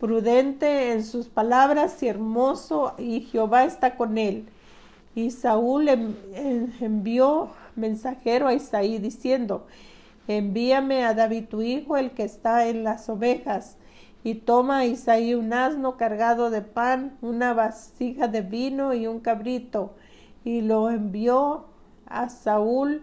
prudente 0.00 0.92
en 0.92 1.04
sus 1.04 1.28
palabras 1.28 2.02
y 2.02 2.08
hermoso, 2.08 2.94
y 2.98 3.20
Jehová 3.20 3.64
está 3.64 3.96
con 3.96 4.18
él. 4.18 4.46
Y 5.14 5.30
Saúl 5.30 5.88
envió 6.80 7.50
mensajero 7.76 8.48
a 8.48 8.54
Isaí 8.54 8.98
diciendo, 8.98 9.66
envíame 10.26 11.04
a 11.04 11.14
David 11.14 11.44
tu 11.44 11.62
hijo, 11.62 11.96
el 11.96 12.10
que 12.10 12.24
está 12.24 12.66
en 12.66 12.82
las 12.82 13.08
ovejas. 13.08 13.76
Y 14.24 14.34
toma 14.34 14.78
a 14.78 14.86
Isaí 14.86 15.34
un 15.34 15.52
asno 15.52 15.96
cargado 15.96 16.50
de 16.50 16.62
pan, 16.62 17.16
una 17.20 17.52
vasija 17.54 18.26
de 18.26 18.40
vino 18.40 18.92
y 18.94 19.06
un 19.06 19.20
cabrito, 19.20 19.94
y 20.44 20.62
lo 20.62 20.90
envió 20.90 21.66
a 22.06 22.28
Saúl 22.28 23.02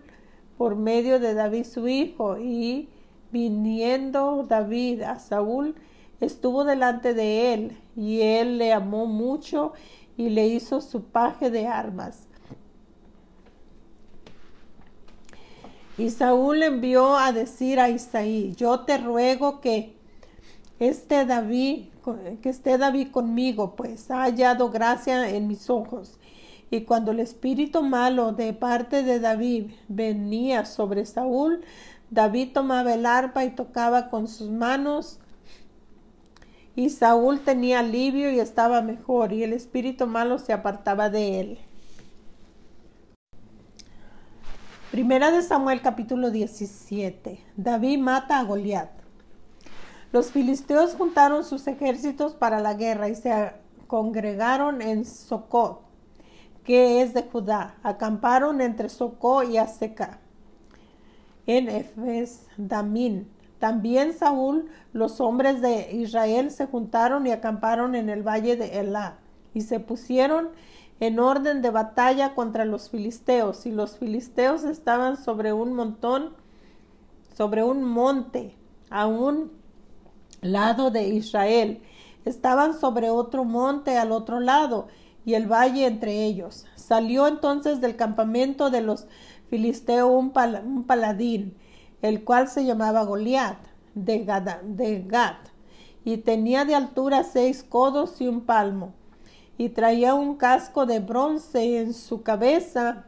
por 0.62 0.76
medio 0.76 1.20
de 1.20 1.34
David 1.34 1.64
su 1.64 1.88
hijo, 1.88 2.38
y 2.38 2.88
viniendo 3.32 4.46
David 4.48 5.02
a 5.02 5.18
Saúl, 5.18 5.74
estuvo 6.20 6.66
delante 6.66 7.16
de 7.16 7.52
él, 7.56 7.78
y 7.96 8.22
él 8.22 8.60
le 8.60 8.72
amó 8.72 9.08
mucho 9.08 9.74
y 10.18 10.30
le 10.30 10.46
hizo 10.46 10.80
su 10.80 11.02
paje 11.06 11.50
de 11.50 11.66
armas. 11.66 12.28
Y 15.98 16.12
Saúl 16.12 16.62
envió 16.62 17.18
a 17.18 17.32
decir 17.32 17.80
a 17.80 17.90
Isaí, 17.90 18.54
yo 18.56 18.82
te 18.82 19.00
ruego 19.00 19.62
que 19.62 19.96
esté 20.78 21.26
David, 21.26 21.86
que 22.44 22.50
esté 22.50 22.78
David 22.78 23.10
conmigo, 23.10 23.76
pues 23.76 24.12
ha 24.12 24.22
hallado 24.26 24.70
gracia 24.70 25.28
en 25.28 25.48
mis 25.48 25.72
ojos. 25.72 26.20
Y 26.74 26.86
cuando 26.86 27.12
el 27.12 27.20
espíritu 27.20 27.84
malo 27.84 28.32
de 28.32 28.54
parte 28.54 29.04
de 29.04 29.20
David 29.20 29.72
venía 29.90 30.64
sobre 30.64 31.06
Saúl, 31.06 31.66
David 32.10 32.54
tomaba 32.54 32.94
el 32.94 33.06
arpa 33.06 33.44
y 33.44 33.50
tocaba 33.50 34.10
con 34.10 34.30
sus 34.30 34.50
manos. 34.50 35.20
Y 36.74 36.90
Saúl 36.90 37.42
tenía 37.42 37.80
alivio 37.80 38.32
y 38.32 38.40
estaba 38.40 38.82
mejor, 38.82 39.34
y 39.34 39.44
el 39.44 39.52
espíritu 39.52 40.08
malo 40.08 40.40
se 40.40 40.54
apartaba 40.54 41.10
de 41.10 41.42
él. 41.42 41.60
Primera 44.92 45.30
de 45.32 45.42
Samuel 45.42 45.82
capítulo 45.82 46.32
17. 46.32 47.44
David 47.58 48.00
mata 48.00 48.40
a 48.40 48.44
Goliat. 48.46 48.92
Los 50.14 50.32
filisteos 50.32 50.96
juntaron 50.96 51.44
sus 51.44 51.68
ejércitos 51.68 52.34
para 52.34 52.62
la 52.62 52.76
guerra 52.76 53.10
y 53.10 53.16
se 53.16 53.52
congregaron 53.88 54.82
en 54.82 55.04
Socot 55.04 55.81
que 56.64 57.02
es 57.02 57.14
de 57.14 57.24
Judá. 57.24 57.76
Acamparon 57.84 58.62
entre 58.62 58.90
Socó 58.90 59.44
y 59.44 59.58
Aseca, 59.58 60.20
en 61.46 61.70
Efes 61.70 62.48
Damín. 62.58 63.28
También 63.60 64.14
Saúl, 64.14 64.70
los 64.92 65.22
hombres 65.22 65.62
de 65.62 65.92
Israel 65.94 66.50
se 66.50 66.66
juntaron 66.66 67.28
y 67.28 67.32
acamparon 67.32 67.94
en 67.94 68.10
el 68.10 68.24
valle 68.24 68.56
de 68.56 68.80
Elá 68.80 69.20
y 69.54 69.62
se 69.62 69.80
pusieron 69.80 70.50
en 71.00 71.20
orden 71.20 71.62
de 71.62 71.70
batalla 71.70 72.34
contra 72.36 72.66
los 72.66 72.90
filisteos 72.90 73.66
y 73.66 73.72
los 73.72 73.98
filisteos 73.98 74.64
estaban 74.64 75.18
sobre 75.18 75.54
un 75.54 75.74
montón, 75.74 76.34
sobre 77.36 77.64
un 77.64 77.84
monte, 77.84 78.56
a 78.90 79.08
un 79.08 79.52
lado 80.42 80.92
de 80.92 81.08
Israel. 81.10 81.82
Estaban 82.26 82.80
sobre 82.80 83.10
otro 83.10 83.46
monte 83.46 83.98
al 83.98 84.12
otro 84.12 84.40
lado 84.40 84.88
y 85.26 85.36
el 85.36 85.48
valle 85.48 85.86
entre 85.86 86.26
ellos. 86.26 86.66
Salió 86.76 87.28
entonces 87.28 87.82
del 87.82 87.96
campamento 87.96 88.70
de 88.70 88.82
los 88.82 89.08
filisteos 89.50 90.10
un, 90.12 90.32
paladín, 90.86 91.56
el 92.02 92.24
cual 92.24 92.48
se 92.48 92.66
llamaba 92.66 93.04
Goliat 93.04 93.58
de, 93.94 94.26
de 94.64 95.04
Gat, 95.04 95.50
y 96.04 96.18
tenía 96.18 96.66
de 96.66 96.76
altura 96.76 97.24
seis 97.24 97.64
codos 97.64 98.22
y 98.22 98.28
un 98.28 98.42
palmo, 98.42 98.94
y 99.58 99.70
traía 99.70 100.16
un 100.16 100.38
casco 100.38 100.86
de 100.86 101.00
bronce 101.00 101.80
en 101.80 101.94
su 101.94 102.24
cabeza, 102.24 103.06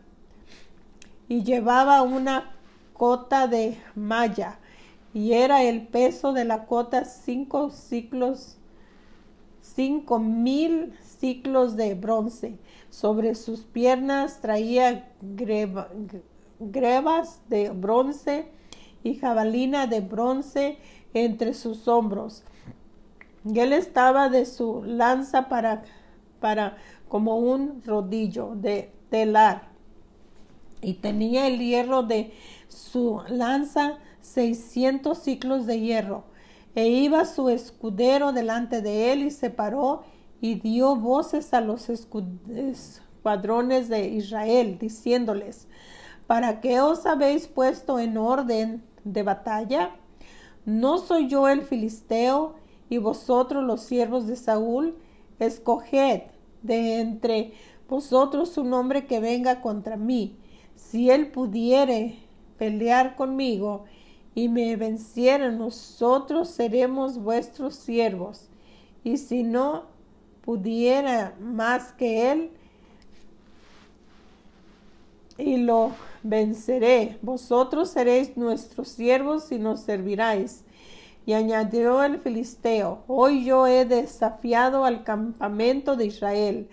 y 1.27 1.43
llevaba 1.43 2.01
una 2.01 2.51
cota 2.93 3.47
de 3.47 3.77
malla, 3.95 4.59
y 5.13 5.33
era 5.33 5.63
el 5.63 5.87
peso 5.87 6.33
de 6.33 6.45
la 6.45 6.65
cota 6.65 7.05
cinco 7.05 7.69
ciclos, 7.69 8.57
cinco 9.61 10.19
mil 10.19 10.93
ciclos 11.23 11.77
de 11.77 11.95
bronce. 11.95 12.57
Sobre 12.89 13.33
sus 13.35 13.61
piernas 13.61 14.41
traía 14.41 15.09
grebas 16.59 17.39
de 17.47 17.69
bronce 17.69 18.49
y 19.05 19.15
jabalina 19.15 19.87
de 19.87 20.01
bronce 20.01 20.77
entre 21.13 21.53
sus 21.53 21.87
hombros. 21.87 22.43
Y 23.45 23.57
él 23.57 23.71
estaba 23.71 24.27
de 24.27 24.45
su 24.45 24.83
lanza 24.83 25.47
para, 25.47 25.83
para 26.41 26.75
como 27.07 27.37
un 27.37 27.81
rodillo 27.85 28.55
de 28.55 28.91
telar. 29.09 29.69
Y 30.81 30.95
tenía 30.95 31.47
el 31.47 31.59
hierro 31.59 32.03
de 32.03 32.33
su 32.67 33.21
lanza 33.29 33.97
seiscientos 34.19 35.19
ciclos 35.19 35.67
de 35.67 35.79
hierro. 35.79 36.25
E 36.75 36.89
iba 36.89 37.23
su 37.23 37.47
escudero 37.47 38.33
delante 38.33 38.81
de 38.81 39.13
él 39.13 39.23
y 39.23 39.31
se 39.31 39.49
paró 39.49 40.03
y 40.43 40.55
dio 40.55 40.95
voces 40.97 41.53
a 41.53 41.61
los 41.61 41.89
escuadrones 41.89 43.87
de 43.87 44.09
Israel, 44.09 44.77
diciéndoles, 44.77 45.69
¿para 46.27 46.59
qué 46.59 46.81
os 46.81 47.05
habéis 47.05 47.47
puesto 47.47 47.97
en 47.97 48.17
orden 48.17 48.83
de 49.05 49.23
batalla? 49.23 49.95
¿No 50.65 50.97
soy 50.97 51.29
yo 51.29 51.47
el 51.47 51.61
filisteo 51.61 52.55
y 52.89 52.97
vosotros 52.97 53.63
los 53.63 53.83
siervos 53.83 54.27
de 54.27 54.35
Saúl? 54.35 54.97
Escoged 55.39 56.23
de 56.61 56.99
entre 56.99 57.53
vosotros 57.87 58.57
un 58.57 58.73
hombre 58.73 59.05
que 59.07 59.21
venga 59.21 59.61
contra 59.61 59.95
mí. 59.95 60.35
Si 60.75 61.09
él 61.09 61.31
pudiere 61.31 62.17
pelear 62.57 63.15
conmigo 63.15 63.85
y 64.35 64.49
me 64.49 64.75
venciera, 64.75 65.51
nosotros 65.51 66.49
seremos 66.49 67.17
vuestros 67.17 67.75
siervos. 67.75 68.49
Y 69.05 69.15
si 69.15 69.43
no 69.43 69.92
pudiera 70.43 71.35
más 71.39 71.91
que 71.93 72.31
él, 72.31 72.51
y 75.37 75.57
lo 75.57 75.91
venceré. 76.21 77.17
Vosotros 77.21 77.89
seréis 77.89 78.37
nuestros 78.37 78.89
siervos 78.89 79.51
y 79.51 79.59
nos 79.59 79.81
serviráis. 79.81 80.63
Y 81.25 81.33
añadió 81.33 82.03
el 82.03 82.19
filisteo, 82.19 83.03
hoy 83.07 83.45
yo 83.45 83.65
he 83.65 83.85
desafiado 83.85 84.83
al 84.83 85.03
campamento 85.03 85.95
de 85.95 86.07
Israel. 86.07 86.69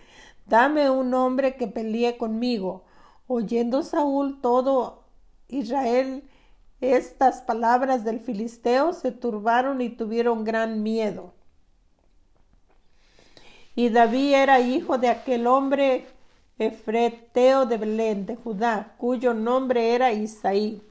Dame 0.46 0.90
un 0.90 1.14
hombre 1.14 1.56
que 1.56 1.68
pelee 1.68 2.16
conmigo. 2.16 2.82
Oyendo 3.28 3.84
Saúl 3.84 4.40
todo 4.40 5.04
Israel 5.48 6.24
estas 6.80 7.42
palabras 7.42 8.04
del 8.04 8.18
filisteo, 8.18 8.92
se 8.92 9.12
turbaron 9.12 9.80
y 9.82 9.90
tuvieron 9.90 10.44
gran 10.44 10.82
miedo. 10.82 11.32
Y 13.80 13.88
David 13.88 14.34
era 14.34 14.60
hijo 14.60 14.98
de 14.98 15.08
aquel 15.08 15.46
hombre 15.46 16.04
Efreteo 16.58 17.64
de 17.64 17.78
Belén, 17.78 18.26
de 18.26 18.36
Judá, 18.36 18.92
cuyo 18.98 19.32
nombre 19.32 19.94
era 19.94 20.12
Isaí, 20.12 20.82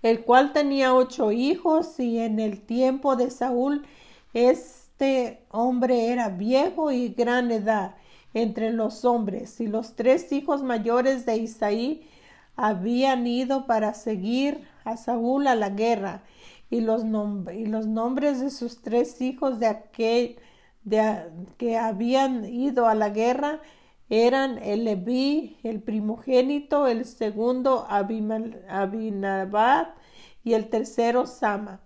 el 0.00 0.20
cual 0.22 0.52
tenía 0.52 0.94
ocho 0.94 1.32
hijos 1.32 1.98
y 1.98 2.20
en 2.20 2.38
el 2.38 2.60
tiempo 2.60 3.16
de 3.16 3.32
Saúl 3.32 3.84
este 4.32 5.42
hombre 5.50 6.12
era 6.12 6.28
viejo 6.28 6.92
y 6.92 7.08
gran 7.08 7.50
edad. 7.50 7.96
Entre 8.32 8.70
los 8.70 9.04
hombres 9.04 9.60
y 9.60 9.66
los 9.66 9.96
tres 9.96 10.30
hijos 10.30 10.62
mayores 10.62 11.26
de 11.26 11.38
Isaí 11.38 12.08
habían 12.54 13.26
ido 13.26 13.66
para 13.66 13.92
seguir 13.94 14.68
a 14.84 14.96
Saúl 14.96 15.48
a 15.48 15.56
la 15.56 15.70
guerra 15.70 16.22
y 16.70 16.80
los, 16.80 17.02
y 17.52 17.66
los 17.66 17.88
nombres 17.88 18.40
de 18.40 18.50
sus 18.50 18.82
tres 18.82 19.20
hijos 19.20 19.58
de 19.58 19.66
aquel 19.66 20.38
que 21.56 21.78
habían 21.78 22.44
ido 22.44 22.86
a 22.86 22.94
la 22.94 23.10
guerra 23.10 23.60
eran 24.10 24.58
el 24.58 24.84
Leví, 24.84 25.58
el 25.62 25.82
primogénito, 25.82 26.86
el 26.86 27.04
segundo 27.04 27.86
Abinabad 27.88 29.88
y 30.44 30.54
el 30.54 30.70
tercero 30.70 31.26
Sama. 31.26 31.80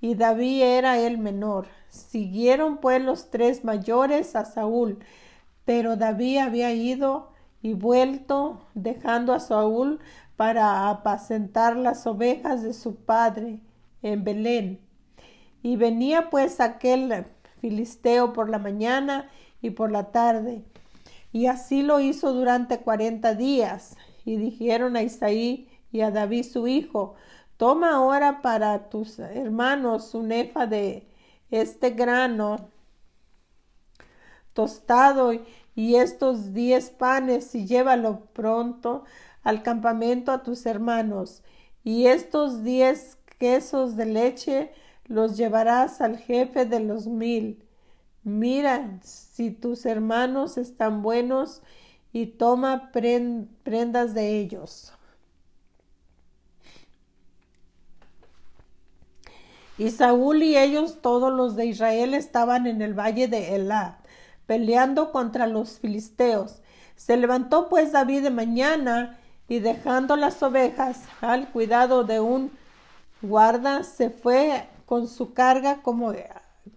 Y 0.00 0.14
David 0.14 0.62
era 0.62 0.98
el 0.98 1.18
menor. 1.18 1.66
Siguieron 1.88 2.78
pues 2.78 3.02
los 3.02 3.30
tres 3.30 3.64
mayores 3.64 4.36
a 4.36 4.44
Saúl, 4.44 5.00
pero 5.64 5.96
David 5.96 6.38
había 6.38 6.72
ido 6.72 7.32
y 7.60 7.72
vuelto, 7.72 8.60
dejando 8.74 9.32
a 9.32 9.40
Saúl 9.40 9.98
para 10.36 10.88
apacentar 10.88 11.76
las 11.76 12.06
ovejas 12.06 12.62
de 12.62 12.72
su 12.72 12.94
padre 12.94 13.58
en 14.02 14.22
Belén. 14.22 14.80
Y 15.60 15.74
venía 15.74 16.30
pues 16.30 16.60
aquel 16.60 17.26
filisteo 17.60 18.32
por 18.32 18.48
la 18.48 18.58
mañana 18.58 19.30
y 19.60 19.70
por 19.70 19.90
la 19.90 20.10
tarde, 20.10 20.64
y 21.32 21.46
así 21.46 21.82
lo 21.82 22.00
hizo 22.00 22.32
durante 22.32 22.78
cuarenta 22.78 23.34
días. 23.34 23.96
Y 24.24 24.36
dijeron 24.36 24.96
a 24.96 25.02
Isaí 25.02 25.68
y 25.92 26.02
a 26.02 26.10
David 26.10 26.44
su 26.44 26.66
hijo, 26.68 27.14
toma 27.56 27.94
ahora 27.94 28.42
para 28.42 28.88
tus 28.88 29.18
hermanos 29.18 30.14
un 30.14 30.32
efa 30.32 30.66
de 30.66 31.06
este 31.50 31.90
grano 31.90 32.68
tostado 34.52 35.32
y 35.74 35.94
estos 35.94 36.52
diez 36.52 36.90
panes 36.90 37.54
y 37.54 37.64
llévalo 37.66 38.24
pronto 38.32 39.04
al 39.42 39.62
campamento 39.62 40.32
a 40.32 40.42
tus 40.42 40.66
hermanos. 40.66 41.42
Y 41.84 42.06
estos 42.06 42.64
diez 42.64 43.16
quesos 43.38 43.96
de 43.96 44.06
leche 44.06 44.72
los 45.08 45.36
llevarás 45.36 46.00
al 46.00 46.18
jefe 46.18 46.64
de 46.66 46.80
los 46.80 47.06
mil 47.06 47.64
Mira 48.28 48.98
si 49.02 49.50
tus 49.50 49.86
hermanos 49.86 50.58
están 50.58 51.02
buenos 51.02 51.62
y 52.12 52.26
toma 52.26 52.90
prendas 52.92 54.12
de 54.12 54.38
ellos. 54.38 54.92
Y 59.78 59.90
Saúl 59.90 60.42
y 60.42 60.58
ellos, 60.58 61.00
todos 61.00 61.32
los 61.32 61.56
de 61.56 61.66
Israel, 61.66 62.12
estaban 62.12 62.66
en 62.66 62.82
el 62.82 62.92
valle 62.92 63.28
de 63.28 63.54
Elá, 63.54 64.00
peleando 64.46 65.12
contra 65.12 65.46
los 65.46 65.78
filisteos. 65.78 66.60
Se 66.96 67.16
levantó 67.16 67.68
pues 67.68 67.92
David 67.92 68.24
de 68.24 68.30
mañana 68.30 69.18
y 69.48 69.60
dejando 69.60 70.16
las 70.16 70.42
ovejas 70.42 71.02
al 71.20 71.48
cuidado 71.50 72.04
de 72.04 72.20
un 72.20 72.50
guarda, 73.22 73.84
se 73.84 74.10
fue 74.10 74.68
con 74.88 75.06
su 75.06 75.34
carga 75.34 75.82
como, 75.82 76.14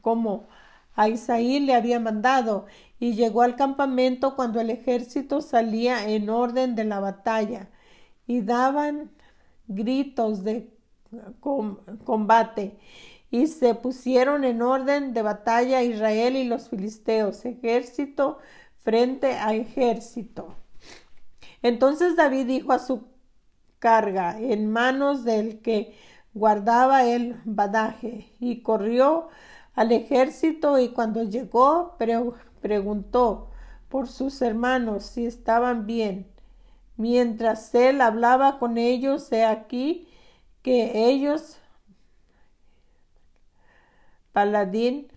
como 0.02 0.50
a 0.96 1.08
Isaí 1.08 1.62
le 1.62 1.74
había 1.74 1.98
mandado, 2.02 2.66
y 3.00 3.14
llegó 3.14 3.42
al 3.42 3.56
campamento 3.56 4.36
cuando 4.36 4.60
el 4.60 4.70
ejército 4.70 5.40
salía 5.40 6.10
en 6.10 6.30
orden 6.30 6.76
de 6.76 6.84
la 6.84 7.00
batalla, 7.00 7.70
y 8.28 8.42
daban 8.42 9.12
gritos 9.68 10.44
de 10.44 10.70
combate, 12.04 12.78
y 13.30 13.48
se 13.48 13.76
pusieron 13.76 14.44
en 14.44 14.62
orden 14.62 15.14
de 15.14 15.22
batalla 15.22 15.82
Israel 15.82 16.36
y 16.36 16.44
los 16.44 16.68
filisteos, 16.68 17.46
ejército 17.46 18.40
frente 18.84 19.36
a 19.36 19.54
ejército. 19.54 20.54
Entonces 21.62 22.18
David 22.18 22.46
dijo 22.46 22.74
a 22.74 22.80
su 22.80 23.06
carga 23.80 24.38
en 24.38 24.70
manos 24.70 25.24
del 25.24 25.62
que 25.62 25.96
guardaba 26.34 27.06
el 27.06 27.42
badaje, 27.46 28.34
y 28.40 28.62
corrió 28.62 29.30
al 29.76 29.92
ejército 29.92 30.80
y 30.80 30.90
cuando 30.90 31.24
llegó 31.24 31.98
preguntó 32.62 33.50
por 33.90 34.08
sus 34.08 34.42
hermanos 34.42 35.04
si 35.06 35.26
estaban 35.26 35.86
bien. 35.86 36.28
Mientras 36.98 37.74
él 37.76 38.02
hablaba 38.02 38.60
con 38.60 38.78
ellos, 38.78 39.32
he 39.32 39.44
aquí 39.44 40.08
que 40.62 41.10
ellos, 41.10 41.58
paladín, 44.32 45.08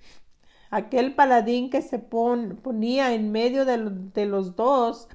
aquel 0.71 1.15
paladín 1.15 1.71
que 1.71 1.83
se 1.83 1.99
ponía 1.99 3.13
en 3.15 3.31
medio 3.33 3.65
de, 3.65 3.79
de, 4.15 4.27
los 4.27 4.57
dos 4.57 5.09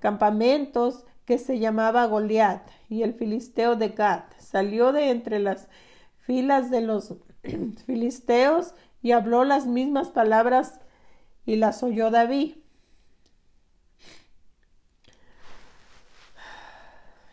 campamentos 0.00 1.04
que 1.28 1.36
se 1.36 1.58
llamaba 1.58 2.06
Goliat 2.06 2.66
y 2.88 3.02
el 3.02 3.12
filisteo 3.12 3.76
de 3.76 3.90
Gad, 3.90 4.22
salió 4.38 4.92
de 4.92 5.10
entre 5.10 5.40
las 5.40 5.68
filas 6.16 6.70
de 6.70 6.80
los 6.80 7.16
filisteos 7.86 8.72
y 9.02 9.12
habló 9.12 9.44
las 9.44 9.66
mismas 9.66 10.08
palabras 10.08 10.80
y 11.44 11.56
las 11.56 11.82
oyó 11.82 12.10
David. 12.10 12.54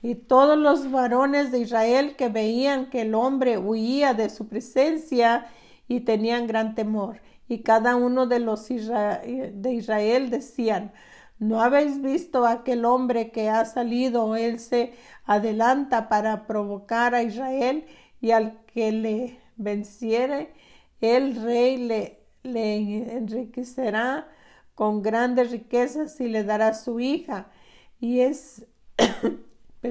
Y 0.02 0.16
todos 0.16 0.58
los 0.58 0.92
varones 0.92 1.54
de 1.54 1.60
Israel 1.60 2.18
que 2.18 2.28
veían 2.28 2.90
que 2.90 3.04
el 3.04 3.16
hombre 3.16 3.58
huía 3.58 4.14
de 4.14 4.30
su 4.30 4.50
presencia 4.50 5.48
y 5.88 6.02
tenían 6.02 6.48
gran 6.48 6.76
temor. 6.76 7.22
Y 7.48 7.60
cada 7.60 7.96
uno 7.96 8.28
de 8.28 8.40
los 8.40 8.68
de 8.68 9.72
Israel 9.72 10.30
decían, 10.30 10.92
¿no 11.40 11.62
habéis 11.62 12.02
visto 12.02 12.46
aquel 12.46 12.86
hombre 12.86 13.32
que 13.32 13.50
ha 13.50 13.66
salido? 13.66 14.36
Él 14.36 14.60
se 14.60 14.94
adelanta 15.26 16.10
para 16.10 16.48
provocar 16.48 17.16
a 17.16 17.24
Israel 17.24 17.86
y 18.22 18.32
al 18.32 18.60
que 18.66 18.92
le 18.92 19.40
venciere, 19.58 20.54
el 21.02 21.42
rey 21.42 21.78
le, 21.78 22.20
enriquecerá 22.44 24.28
con 24.76 25.02
grandes 25.02 25.52
riquezas 25.52 26.20
y 26.20 26.28
le 26.28 26.44
dará 26.44 26.74
su 26.74 27.00
hija 27.00 27.48
y 28.00 28.20
es 28.20 28.66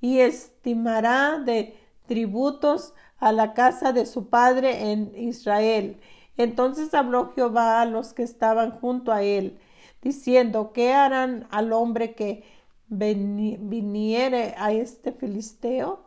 y 0.00 0.20
estimará 0.20 1.38
de 1.38 1.76
tributos 2.06 2.94
a 3.18 3.32
la 3.32 3.54
casa 3.54 3.92
de 3.92 4.06
su 4.06 4.28
padre 4.28 4.92
en 4.92 5.12
Israel. 5.16 5.98
Entonces 6.36 6.92
habló 6.94 7.32
Jehová 7.34 7.80
a 7.80 7.86
los 7.86 8.12
que 8.12 8.22
estaban 8.22 8.72
junto 8.72 9.12
a 9.12 9.22
él, 9.22 9.58
diciendo, 10.06 10.72
¿qué 10.72 10.92
harán 10.92 11.46
al 11.50 11.72
hombre 11.72 12.14
que 12.14 12.44
viniere 12.88 14.54
a 14.56 14.72
este 14.72 15.12
filisteo 15.12 16.04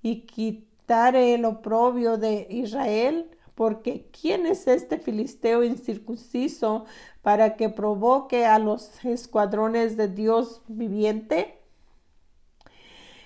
y 0.00 0.20
quitare 0.20 1.34
el 1.34 1.44
oprobio 1.44 2.18
de 2.18 2.46
Israel? 2.50 3.30
Porque 3.54 4.08
¿quién 4.18 4.46
es 4.46 4.66
este 4.66 4.98
filisteo 4.98 5.64
incircunciso 5.64 6.86
para 7.22 7.56
que 7.56 7.68
provoque 7.68 8.46
a 8.46 8.58
los 8.58 9.04
escuadrones 9.04 9.96
de 9.96 10.08
Dios 10.08 10.62
viviente? 10.68 11.58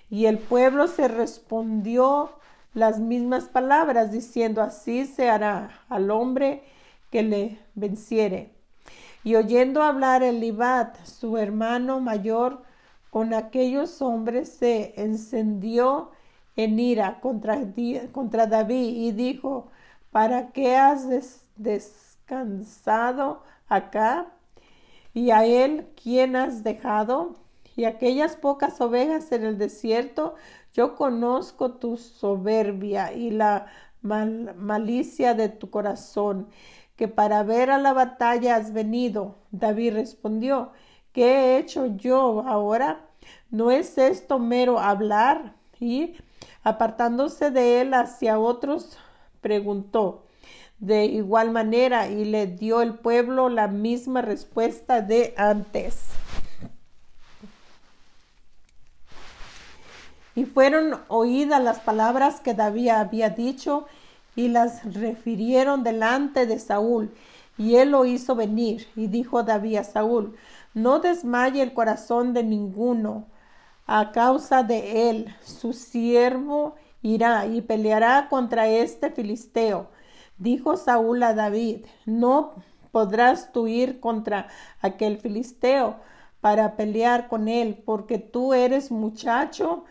Y 0.09 0.27
el 0.27 0.39
pueblo 0.39 0.89
se 0.89 1.09
respondió 1.09 2.31
las 2.73 3.01
mismas 3.01 3.45
palabras, 3.45 4.13
diciendo, 4.13 4.63
así 4.63 5.05
se 5.05 5.29
hará 5.29 5.85
al 5.89 6.11
hombre 6.11 6.63
que 7.11 7.23
le 7.23 7.59
venciere. 7.75 8.56
Y 9.27 9.35
oyendo 9.35 9.83
hablar 9.83 10.23
Elibat, 10.23 11.05
su 11.05 11.37
hermano 11.37 11.99
mayor, 11.99 12.63
con 13.11 13.35
aquellos 13.35 14.01
hombres 14.01 14.51
se 14.51 14.95
encendió 15.03 16.13
en 16.55 16.79
ira 16.79 17.19
contra, 17.19 17.59
contra 18.13 18.47
David 18.47 18.87
y 18.87 19.11
dijo, 19.11 19.67
¿para 20.13 20.53
qué 20.53 20.77
has 20.77 21.09
descansado 21.57 23.43
acá? 23.67 24.29
¿Y 25.13 25.33
a 25.33 25.45
él 25.45 25.89
quién 26.01 26.37
has 26.37 26.63
dejado? 26.63 27.35
Y 27.75 27.85
aquellas 27.85 28.37
pocas 28.37 28.81
ovejas 28.81 29.33
en 29.33 29.43
el 29.43 29.59
desierto, 29.59 30.37
yo 30.73 30.95
conozco 30.95 31.73
tu 31.73 31.97
soberbia 31.97 33.13
y 33.13 33.33
la 33.33 33.67
malicia 34.07 35.35
de 35.35 35.49
tu 35.49 35.69
corazón, 35.69 36.47
que 36.97 37.09
para 37.09 37.43
ver 37.43 37.71
a 37.71 37.79
la 37.79 37.93
batalla 37.93 38.57
has 38.57 38.73
venido. 38.73 39.37
David 39.51 39.95
respondió, 39.95 40.73
¿qué 41.13 41.25
he 41.25 41.59
hecho 41.59 41.87
yo 41.87 42.43
ahora? 42.47 43.07
¿No 43.51 43.71
es 43.71 43.99
esto 43.99 44.39
mero 44.39 44.79
hablar? 44.79 45.55
Y 45.79 46.15
apartándose 46.63 47.51
de 47.51 47.83
él 47.83 47.95
hacia 47.95 48.39
otros, 48.39 48.99
preguntó 49.41 50.27
de 50.79 51.07
igual 51.07 51.51
manera 51.51 52.09
y 52.09 52.25
le 52.25 52.47
dio 52.47 52.83
el 52.83 52.95
pueblo 52.95 53.49
la 53.49 53.69
misma 53.69 54.23
respuesta 54.23 55.01
de 55.01 55.35
antes. 55.37 56.05
Y 60.35 60.45
fueron 60.45 61.01
oídas 61.09 61.63
las 61.63 61.81
palabras 61.81 62.41
que 62.41 62.53
David 62.53 62.91
había 62.91 63.31
dicho 63.31 63.87
y 64.37 64.49
las 64.49 64.85
refirieron 64.95 65.83
delante 65.83 66.47
de 66.47 66.59
Saúl. 66.59 67.13
Y 67.59 67.77
él 67.77 67.91
lo 67.91 68.05
hizo 68.05 68.37
venir. 68.37 68.87
Y 68.95 69.09
dijo 69.09 69.43
David 69.43 69.79
a 69.79 69.85
Saúl, 69.85 70.37
no 70.75 71.01
desmaye 71.01 71.63
el 71.63 71.73
corazón 71.73 72.35
de 72.35 72.45
ninguno 72.45 73.27
a 73.87 74.13
causa 74.13 74.63
de 74.63 75.11
él. 75.11 75.35
Su 75.43 75.73
siervo 75.73 76.77
irá 77.03 77.47
y 77.47 77.63
peleará 77.63 78.29
contra 78.29 78.69
este 78.69 79.11
filisteo. 79.11 79.89
Dijo 80.39 80.77
Saúl 80.77 81.23
a 81.23 81.33
David, 81.35 81.87
no 82.05 82.55
podrás 82.93 83.53
tú 83.53 83.67
ir 83.69 84.01
contra 84.01 84.49
aquel 84.81 85.19
filisteo 85.19 85.97
para 86.41 86.77
pelear 86.77 87.29
con 87.29 87.49
él, 87.49 87.83
porque 87.85 88.19
tú 88.19 88.55
eres 88.55 88.91
muchacho 88.91 89.85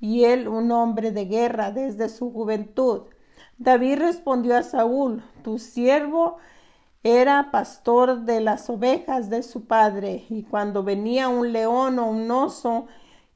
y 0.00 0.24
él 0.24 0.48
un 0.48 0.72
hombre 0.72 1.12
de 1.12 1.26
guerra 1.26 1.70
desde 1.70 2.08
su 2.08 2.32
juventud. 2.32 3.02
David 3.60 3.98
respondió 3.98 4.56
a 4.56 4.62
Saúl, 4.62 5.22
tu 5.44 5.58
siervo 5.58 6.38
era 7.02 7.50
pastor 7.50 8.22
de 8.22 8.40
las 8.40 8.68
ovejas 8.68 9.30
de 9.30 9.42
su 9.42 9.66
padre, 9.66 10.24
y 10.30 10.42
cuando 10.42 10.82
venía 10.82 11.28
un 11.28 11.52
león 11.52 11.98
o 11.98 12.06
un 12.06 12.28
oso 12.30 12.86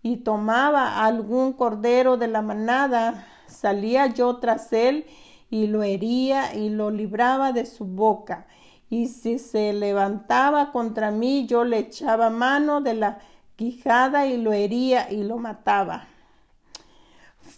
y 0.03 0.17
tomaba 0.17 1.05
algún 1.05 1.53
cordero 1.53 2.17
de 2.17 2.29
la 2.29 2.43
manada, 2.43 3.27
salía 3.47 4.07
yo 4.07 4.39
tras 4.39 4.73
él 4.73 5.05
y 5.51 5.67
lo 5.67 5.83
hería 5.83 6.55
y 6.55 6.71
lo 6.71 6.91
libraba 6.91 7.53
de 7.53 7.67
su 7.67 7.85
boca. 7.85 8.47
Y 8.91 9.09
si 9.09 9.39
se 9.39 9.73
levantaba 9.75 10.73
contra 10.73 11.11
mí, 11.11 11.47
yo 11.47 11.65
le 11.65 11.79
echaba 11.79 12.31
mano 12.31 12.81
de 12.81 12.95
la 12.95 13.19
quijada 13.55 14.27
y 14.27 14.39
lo 14.39 14.53
hería 14.53 15.13
y 15.13 15.23
lo 15.23 15.37
mataba 15.37 16.09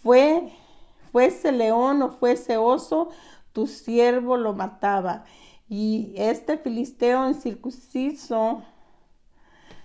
fue, 0.03 0.53
fuese 1.17 1.51
león 1.51 2.03
o 2.03 2.11
fuese 2.11 2.57
oso, 2.57 3.09
tu 3.51 3.65
siervo 3.65 4.37
lo 4.37 4.53
mataba. 4.53 5.23
Y 5.67 6.13
este 6.15 6.59
filisteo 6.59 7.27
incircunciso 7.27 8.61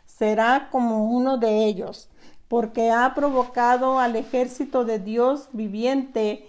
será 0.04 0.68
como 0.70 1.06
uno 1.06 1.38
de 1.38 1.64
ellos, 1.64 2.10
porque 2.48 2.90
ha 2.90 3.14
provocado 3.14 3.98
al 3.98 4.14
ejército 4.16 4.84
de 4.84 4.98
Dios 4.98 5.48
viviente, 5.52 6.46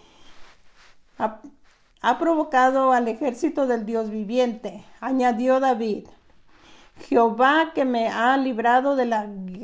ha, 1.18 2.20
provocado 2.20 2.92
al 2.92 3.08
ejército 3.08 3.68
del 3.68 3.86
Dios 3.86 4.10
viviente, 4.10 4.84
añadió 5.00 5.62
David. 5.62 6.08
Jehová 7.08 7.72
que 7.74 7.86
me 7.86 8.10
ha 8.10 8.36
librado 8.36 8.98
de, 8.98 9.06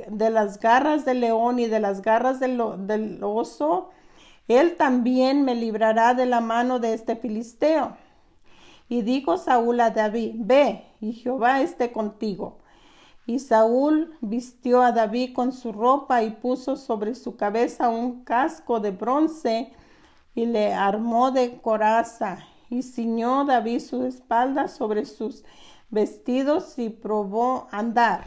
de 0.07 0.29
las 0.29 0.61
garras 0.61 1.03
del 1.03 1.19
león 1.19 1.59
y 1.59 1.65
de 1.65 1.81
las 1.81 2.01
garras 2.01 2.39
del 2.39 3.19
oso, 3.21 3.89
él 4.49 4.75
también 4.75 5.45
me 5.45 5.55
librará 5.55 6.13
de 6.13 6.25
la 6.25 6.41
mano 6.41 6.79
de 6.79 6.93
este 6.93 7.15
filisteo. 7.15 7.95
Y 8.89 9.03
dijo 9.03 9.37
Saúl 9.37 9.79
a 9.79 9.91
David, 9.91 10.33
ve, 10.39 10.83
y 10.99 11.13
Jehová 11.13 11.61
esté 11.61 11.91
contigo. 11.91 12.57
Y 13.27 13.39
Saúl 13.39 14.17
vistió 14.21 14.81
a 14.81 14.91
David 14.91 15.33
con 15.33 15.53
su 15.53 15.71
ropa 15.71 16.23
y 16.23 16.31
puso 16.31 16.75
sobre 16.75 17.13
su 17.13 17.37
cabeza 17.37 17.89
un 17.89 18.23
casco 18.23 18.79
de 18.79 18.89
bronce 18.89 19.71
y 20.33 20.47
le 20.47 20.73
armó 20.73 21.29
de 21.29 21.61
coraza 21.61 22.39
y 22.69 22.83
ciñó 22.83 23.45
David 23.45 23.81
su 23.81 24.03
espalda 24.05 24.67
sobre 24.67 25.05
sus 25.05 25.43
vestidos 25.89 26.77
y 26.77 26.89
probó 26.89 27.67
andar, 27.71 28.25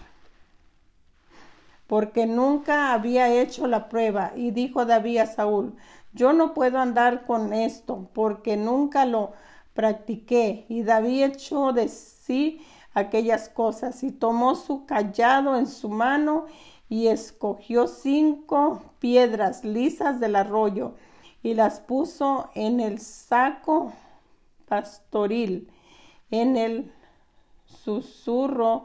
porque 1.86 2.26
nunca 2.26 2.92
había 2.92 3.28
hecho 3.28 3.66
la 3.66 3.88
prueba. 3.88 4.32
Y 4.36 4.50
dijo 4.50 4.84
David 4.84 5.18
a 5.18 5.26
Saúl, 5.26 5.74
yo 6.12 6.32
no 6.32 6.54
puedo 6.54 6.78
andar 6.78 7.26
con 7.26 7.52
esto, 7.52 8.08
porque 8.12 8.56
nunca 8.56 9.06
lo 9.06 9.32
practiqué. 9.74 10.66
Y 10.68 10.82
David 10.82 11.24
echó 11.24 11.72
de 11.72 11.88
sí 11.88 12.60
aquellas 12.94 13.48
cosas 13.48 14.02
y 14.02 14.12
tomó 14.12 14.54
su 14.54 14.84
callado 14.84 15.56
en 15.56 15.66
su 15.66 15.88
mano 15.88 16.46
y 16.88 17.06
escogió 17.06 17.86
cinco 17.86 18.82
piedras 18.98 19.64
lisas 19.64 20.20
del 20.20 20.36
arroyo 20.36 20.94
y 21.42 21.54
las 21.54 21.80
puso 21.80 22.50
en 22.54 22.80
el 22.80 23.00
saco 23.00 23.92
pastoril, 24.68 25.70
en 26.30 26.56
el 26.56 26.92
susurro 27.64 28.84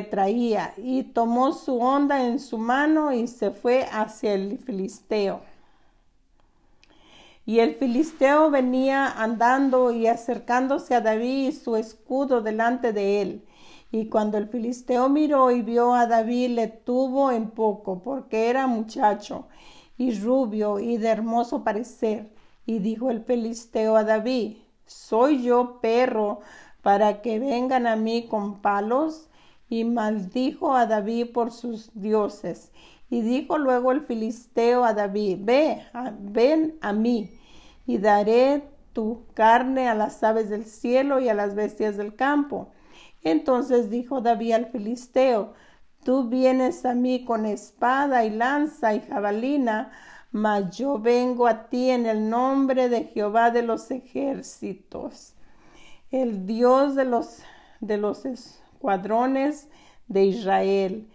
traía 0.00 0.72
y 0.78 1.02
tomó 1.02 1.52
su 1.52 1.78
onda 1.78 2.26
en 2.26 2.40
su 2.40 2.56
mano 2.56 3.12
y 3.12 3.26
se 3.26 3.50
fue 3.50 3.86
hacia 3.92 4.32
el 4.32 4.58
filisteo. 4.58 5.42
Y 7.44 7.58
el 7.58 7.74
filisteo 7.74 8.50
venía 8.50 9.08
andando 9.08 9.90
y 9.90 10.06
acercándose 10.06 10.94
a 10.94 11.02
David 11.02 11.48
y 11.48 11.52
su 11.52 11.76
escudo 11.76 12.40
delante 12.40 12.94
de 12.94 13.20
él. 13.20 13.44
Y 13.90 14.08
cuando 14.08 14.38
el 14.38 14.48
filisteo 14.48 15.10
miró 15.10 15.50
y 15.50 15.60
vio 15.60 15.92
a 15.92 16.06
David, 16.06 16.50
le 16.50 16.68
tuvo 16.68 17.30
en 17.30 17.50
poco, 17.50 18.00
porque 18.00 18.48
era 18.48 18.66
muchacho 18.66 19.48
y 19.98 20.18
rubio 20.18 20.78
y 20.78 20.96
de 20.96 21.08
hermoso 21.08 21.62
parecer. 21.62 22.30
Y 22.64 22.78
dijo 22.78 23.10
el 23.10 23.22
filisteo 23.22 23.96
a 23.96 24.04
David, 24.04 24.56
¿soy 24.86 25.42
yo 25.42 25.80
perro 25.82 26.40
para 26.80 27.22
que 27.22 27.38
vengan 27.38 27.86
a 27.86 27.96
mí 27.96 28.26
con 28.28 28.60
palos, 28.60 29.28
y 29.72 29.84
maldijo 29.84 30.76
a 30.76 30.84
David 30.84 31.28
por 31.32 31.50
sus 31.50 31.90
dioses. 31.94 32.70
Y 33.08 33.22
dijo 33.22 33.56
luego 33.56 33.92
el 33.92 34.02
filisteo 34.02 34.84
a 34.84 34.92
David, 34.92 35.38
ve, 35.40 35.82
ven 36.20 36.76
a 36.82 36.92
mí. 36.92 37.30
y 37.86 37.96
daré 37.96 38.68
tu 38.92 39.24
carne 39.32 39.88
a 39.88 39.94
las 39.94 40.22
aves 40.22 40.50
del 40.50 40.66
cielo 40.66 41.20
y 41.20 41.30
a 41.30 41.34
las 41.34 41.54
bestias 41.54 41.96
del 41.96 42.14
campo. 42.14 42.68
Entonces 43.22 43.88
dijo 43.88 44.20
David 44.20 44.52
al 44.52 44.66
filisteo, 44.66 45.54
Tú 46.04 46.28
vienes 46.28 46.84
a 46.84 46.92
mí 46.92 47.24
con 47.24 47.46
espada 47.46 48.26
y 48.26 48.30
lanza 48.30 48.94
y 48.94 49.00
jabalina, 49.00 49.90
mas 50.32 50.76
yo 50.76 50.98
vengo 50.98 51.46
a 51.46 51.70
ti 51.70 51.88
en 51.88 52.04
el 52.04 52.28
nombre 52.28 52.90
de 52.90 53.04
Jehová 53.04 53.50
de 53.50 53.62
los 53.62 53.90
ejércitos, 53.90 55.34
el 56.10 56.44
Dios 56.44 56.94
de 56.94 57.06
los, 57.06 57.38
de 57.80 57.96
los 57.96 58.26
escuadrones 58.82 59.68
de 60.08 60.24
Israel, 60.24 61.08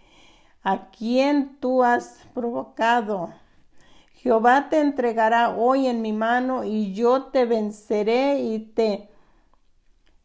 a 0.62 0.88
quien 0.88 1.58
tú 1.60 1.84
has 1.84 2.18
provocado. 2.32 3.28
Jehová 4.14 4.70
te 4.70 4.80
entregará 4.80 5.50
hoy 5.50 5.86
en 5.86 6.00
mi 6.00 6.14
mano 6.14 6.64
y 6.64 6.94
yo 6.94 7.24
te 7.24 7.44
venceré 7.44 8.40
y 8.40 8.60
te 8.60 9.10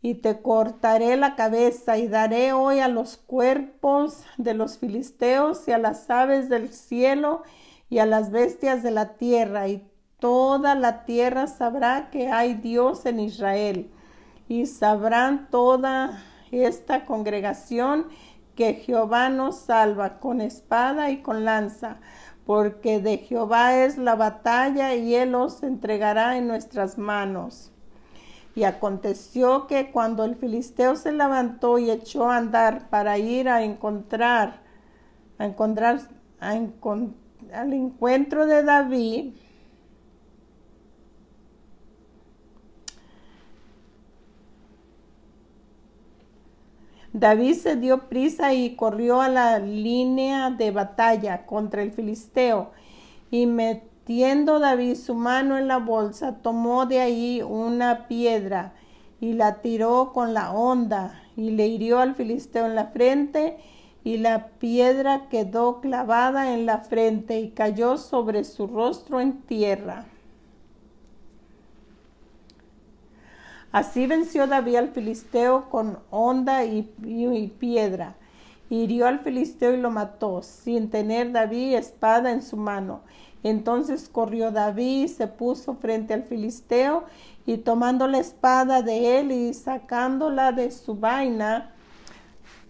y 0.02 0.16
te 0.16 0.42
cortaré 0.42 1.16
la 1.16 1.36
cabeza 1.36 1.98
y 1.98 2.08
daré 2.08 2.52
hoy 2.54 2.80
a 2.80 2.90
los 2.90 3.16
cuerpos 3.18 4.24
de 4.38 4.54
los 4.54 4.78
filisteos 4.78 5.68
y 5.68 5.72
a 5.72 5.78
las 5.78 6.10
aves 6.10 6.50
del 6.50 6.70
cielo 6.70 7.44
y 7.90 8.00
a 8.00 8.06
las 8.06 8.30
bestias 8.32 8.84
de 8.84 8.92
la 8.92 9.16
tierra 9.16 9.68
y 9.68 9.86
toda 10.20 10.76
la 10.76 11.06
tierra 11.06 11.48
sabrá 11.48 12.10
que 12.10 12.30
hay 12.30 12.54
Dios 12.54 13.06
en 13.06 13.20
Israel 13.20 13.92
y 14.50 14.66
sabrán 14.66 15.50
toda 15.50 16.22
esta 16.62 17.06
congregación 17.06 18.08
que 18.56 18.76
Jehová 18.76 19.30
nos 19.30 19.58
salva 19.58 20.20
con 20.20 20.42
espada 20.42 21.10
y 21.10 21.22
con 21.22 21.46
lanza, 21.46 21.98
porque 22.46 23.00
de 23.00 23.18
Jehová 23.18 23.84
es 23.84 23.98
la 23.98 24.16
batalla 24.16 24.94
y 24.96 25.16
él 25.16 25.34
os 25.34 25.64
entregará 25.64 26.38
en 26.38 26.48
nuestras 26.48 26.98
manos. 26.98 27.72
Y 28.56 28.66
aconteció 28.66 29.66
que 29.66 29.92
cuando 29.92 30.24
el 30.26 30.36
filisteo 30.36 30.96
se 30.96 31.12
levantó 31.12 31.80
y 31.80 31.90
echó 31.90 32.30
a 32.30 32.38
andar 32.38 32.90
para 32.90 33.18
ir 33.18 33.50
a 33.50 33.64
encontrar, 33.64 34.62
a 35.40 35.46
encontrar, 35.46 36.02
al 36.40 37.74
encuentro 37.74 38.46
de 38.46 38.64
David, 38.64 39.34
David 47.14 47.54
se 47.54 47.76
dio 47.76 48.10
prisa 48.10 48.56
y 48.56 48.76
corrió 48.76 49.22
a 49.22 49.30
la 49.30 49.60
línea 49.60 50.50
de 50.50 50.72
batalla 50.72 51.46
contra 51.46 51.84
el 51.84 51.92
filisteo 51.92 52.72
y 53.30 53.46
metiendo 53.46 54.58
David 54.58 54.96
su 54.96 55.14
mano 55.14 55.60
en 55.60 55.68
la 55.68 55.78
bolsa, 55.78 56.38
tomó 56.42 56.88
de 56.88 57.02
ahí 57.02 57.44
una 57.44 58.08
piedra 58.08 58.74
y 59.22 59.34
la 59.34 59.62
tiró 59.62 60.12
con 60.12 60.34
la 60.34 60.54
honda 60.54 61.22
y 61.38 61.52
le 61.52 61.68
hirió 61.68 62.00
al 62.00 62.16
filisteo 62.16 62.66
en 62.66 62.74
la 62.74 62.88
frente 62.88 63.58
y 64.04 64.18
la 64.18 64.48
piedra 64.48 65.30
quedó 65.30 65.82
clavada 65.82 66.54
en 66.56 66.66
la 66.66 66.80
frente 66.80 67.40
y 67.40 67.52
cayó 67.52 67.98
sobre 67.98 68.44
su 68.44 68.66
rostro 68.66 69.22
en 69.22 69.44
tierra. 69.44 70.06
Así 73.74 74.06
venció 74.06 74.46
David 74.46 74.76
al 74.76 74.90
filisteo 74.90 75.68
con 75.72 75.98
honda 76.12 76.64
y, 76.64 76.84
piedra. 77.60 78.16
Hirió 78.70 79.08
al 79.08 79.22
filisteo 79.22 79.74
y 79.74 79.78
lo 79.78 79.90
mató, 79.90 80.44
sin 80.44 80.92
tener 80.92 81.32
David 81.32 81.74
espada 81.74 82.32
en 82.32 82.44
su 82.44 82.56
mano. 82.56 83.02
Entonces 83.42 84.10
corrió 84.10 84.52
David 84.52 85.06
y 85.06 85.08
se 85.08 85.26
puso 85.26 85.74
frente 85.74 86.14
al 86.14 86.22
filisteo 86.22 87.06
y 87.48 87.58
tomando 87.58 88.08
la 88.08 88.20
espada 88.20 88.84
de 88.84 89.20
él 89.20 89.32
y 89.32 89.56
sacándola 89.56 90.52
de 90.52 90.70
su 90.70 90.94
vaina, 90.94 91.72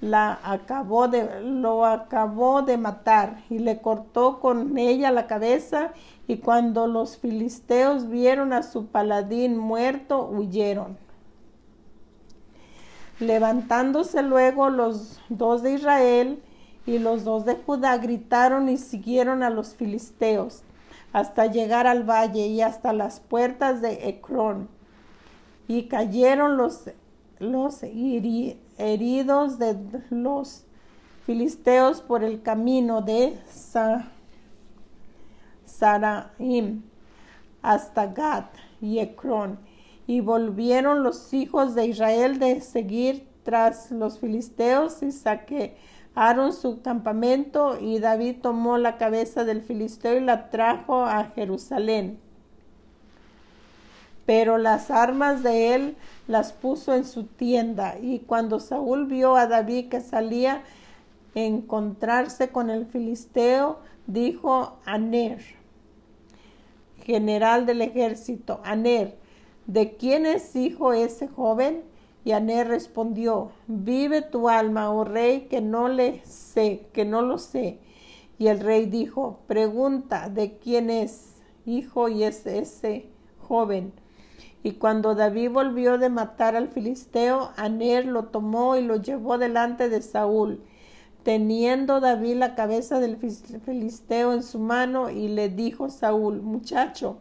la 0.03 0.37
acabó 0.43 1.07
de, 1.07 1.39
lo 1.41 1.85
acabó 1.85 2.61
de 2.61 2.77
matar 2.77 3.41
y 3.49 3.59
le 3.59 3.79
cortó 3.79 4.41
con 4.41 4.77
ella 4.77 5.11
la 5.11 5.27
cabeza 5.27 5.93
y 6.27 6.37
cuando 6.37 6.87
los 6.87 7.17
filisteos 7.17 8.09
vieron 8.09 8.51
a 8.51 8.63
su 8.63 8.87
paladín 8.87 9.57
muerto, 9.57 10.27
huyeron. 10.29 10.97
Levantándose 13.21 14.23
luego 14.23 14.69
los 14.69 15.21
dos 15.29 15.63
de 15.63 15.75
Israel 15.75 16.43
y 16.85 16.99
los 16.99 17.23
dos 17.23 17.45
de 17.45 17.55
Judá 17.55 17.97
gritaron 17.97 18.67
y 18.67 18.77
siguieron 18.77 19.41
a 19.41 19.49
los 19.49 19.73
filisteos 19.73 20.63
hasta 21.13 21.45
llegar 21.45 21.87
al 21.87 22.03
valle 22.03 22.47
y 22.47 22.59
hasta 22.59 22.91
las 22.91 23.21
puertas 23.21 23.81
de 23.81 24.09
Ecrón. 24.09 24.67
Y 25.69 25.83
cayeron 25.83 26.57
los, 26.57 26.89
los 27.39 27.83
heridos 28.77 29.59
de 29.59 29.77
los 30.09 30.65
filisteos 31.25 32.01
por 32.01 32.23
el 32.23 32.41
camino 32.41 33.01
de 33.01 33.37
Saraim 35.65 36.83
hasta 37.61 38.07
Gat 38.07 38.55
y 38.81 38.99
Ecrón. 38.99 39.59
Y 40.05 40.19
volvieron 40.19 41.03
los 41.03 41.33
hijos 41.33 41.75
de 41.75 41.87
Israel 41.87 42.39
de 42.39 42.59
seguir 42.61 43.27
tras 43.43 43.91
los 43.91 44.19
filisteos 44.19 45.01
y 45.01 45.11
saquearon 45.11 46.53
su 46.53 46.81
campamento 46.81 47.79
y 47.79 47.99
David 47.99 48.37
tomó 48.41 48.77
la 48.77 48.97
cabeza 48.97 49.45
del 49.45 49.61
filisteo 49.61 50.17
y 50.17 50.21
la 50.21 50.49
trajo 50.49 51.05
a 51.05 51.25
Jerusalén 51.35 52.22
pero 54.25 54.57
las 54.57 54.89
armas 54.89 55.43
de 55.43 55.75
él 55.75 55.95
las 56.27 56.53
puso 56.53 56.93
en 56.93 57.05
su 57.05 57.23
tienda. 57.23 57.97
Y 58.01 58.19
cuando 58.19 58.59
Saúl 58.59 59.05
vio 59.05 59.35
a 59.35 59.47
David 59.47 59.89
que 59.89 60.01
salía 60.01 60.55
a 60.55 61.39
encontrarse 61.39 62.49
con 62.49 62.69
el 62.69 62.85
filisteo, 62.85 63.79
dijo 64.07 64.77
a 64.85 64.97
Ner, 64.97 65.41
general 67.03 67.65
del 67.65 67.81
ejército, 67.81 68.61
Aner, 68.63 69.17
¿de 69.67 69.95
quién 69.95 70.25
es 70.25 70.55
hijo 70.55 70.93
ese 70.93 71.27
joven? 71.27 71.83
Y 72.25 72.31
Aner 72.31 72.69
respondió, 72.69 73.51
vive 73.67 74.21
tu 74.21 74.47
alma, 74.47 74.91
oh 74.91 75.03
rey, 75.03 75.47
que 75.49 75.59
no 75.59 75.89
le 75.89 76.23
sé, 76.25 76.87
que 76.93 77.03
no 77.03 77.21
lo 77.21 77.37
sé. 77.37 77.79
Y 78.39 78.47
el 78.47 78.61
rey 78.61 78.85
dijo, 78.85 79.39
pregunta 79.47 80.29
de 80.29 80.57
quién 80.57 80.89
es 80.89 81.33
hijo 81.65 82.07
y 82.07 82.23
es 82.23 82.45
ese 82.45 83.09
joven. 83.39 83.91
Y 84.63 84.73
cuando 84.73 85.13
David 85.13 85.51
volvió 85.51 85.97
de 85.97 86.07
matar 86.07 86.55
al 86.55 86.69
filisteo, 86.69 87.51
Aner 87.57 88.05
lo 88.05 88.25
tomó 88.25 88.77
y 88.77 88.81
lo 88.81 88.95
llevó 88.95 89.37
delante 89.37 89.89
de 89.89 90.01
Saúl, 90.01 90.63
teniendo 91.23 91.99
David 91.99 92.35
la 92.37 92.55
cabeza 92.55 93.01
del 93.01 93.17
filisteo 93.17 94.33
en 94.33 94.41
su 94.41 94.59
mano, 94.59 95.09
y 95.09 95.27
le 95.27 95.49
dijo 95.49 95.89
Saúl, 95.89 96.41
muchacho, 96.41 97.17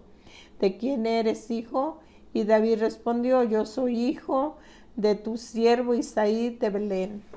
¿de 0.60 0.76
quién 0.76 1.04
eres 1.04 1.50
hijo? 1.50 1.98
Y 2.32 2.44
David 2.44 2.78
respondió, 2.78 3.42
yo 3.42 3.66
soy 3.66 3.98
hijo 3.98 4.56
de 4.94 5.16
tu 5.16 5.36
siervo 5.36 5.94
Isaí 5.94 6.50
de 6.50 6.70
Belén. 6.70 7.31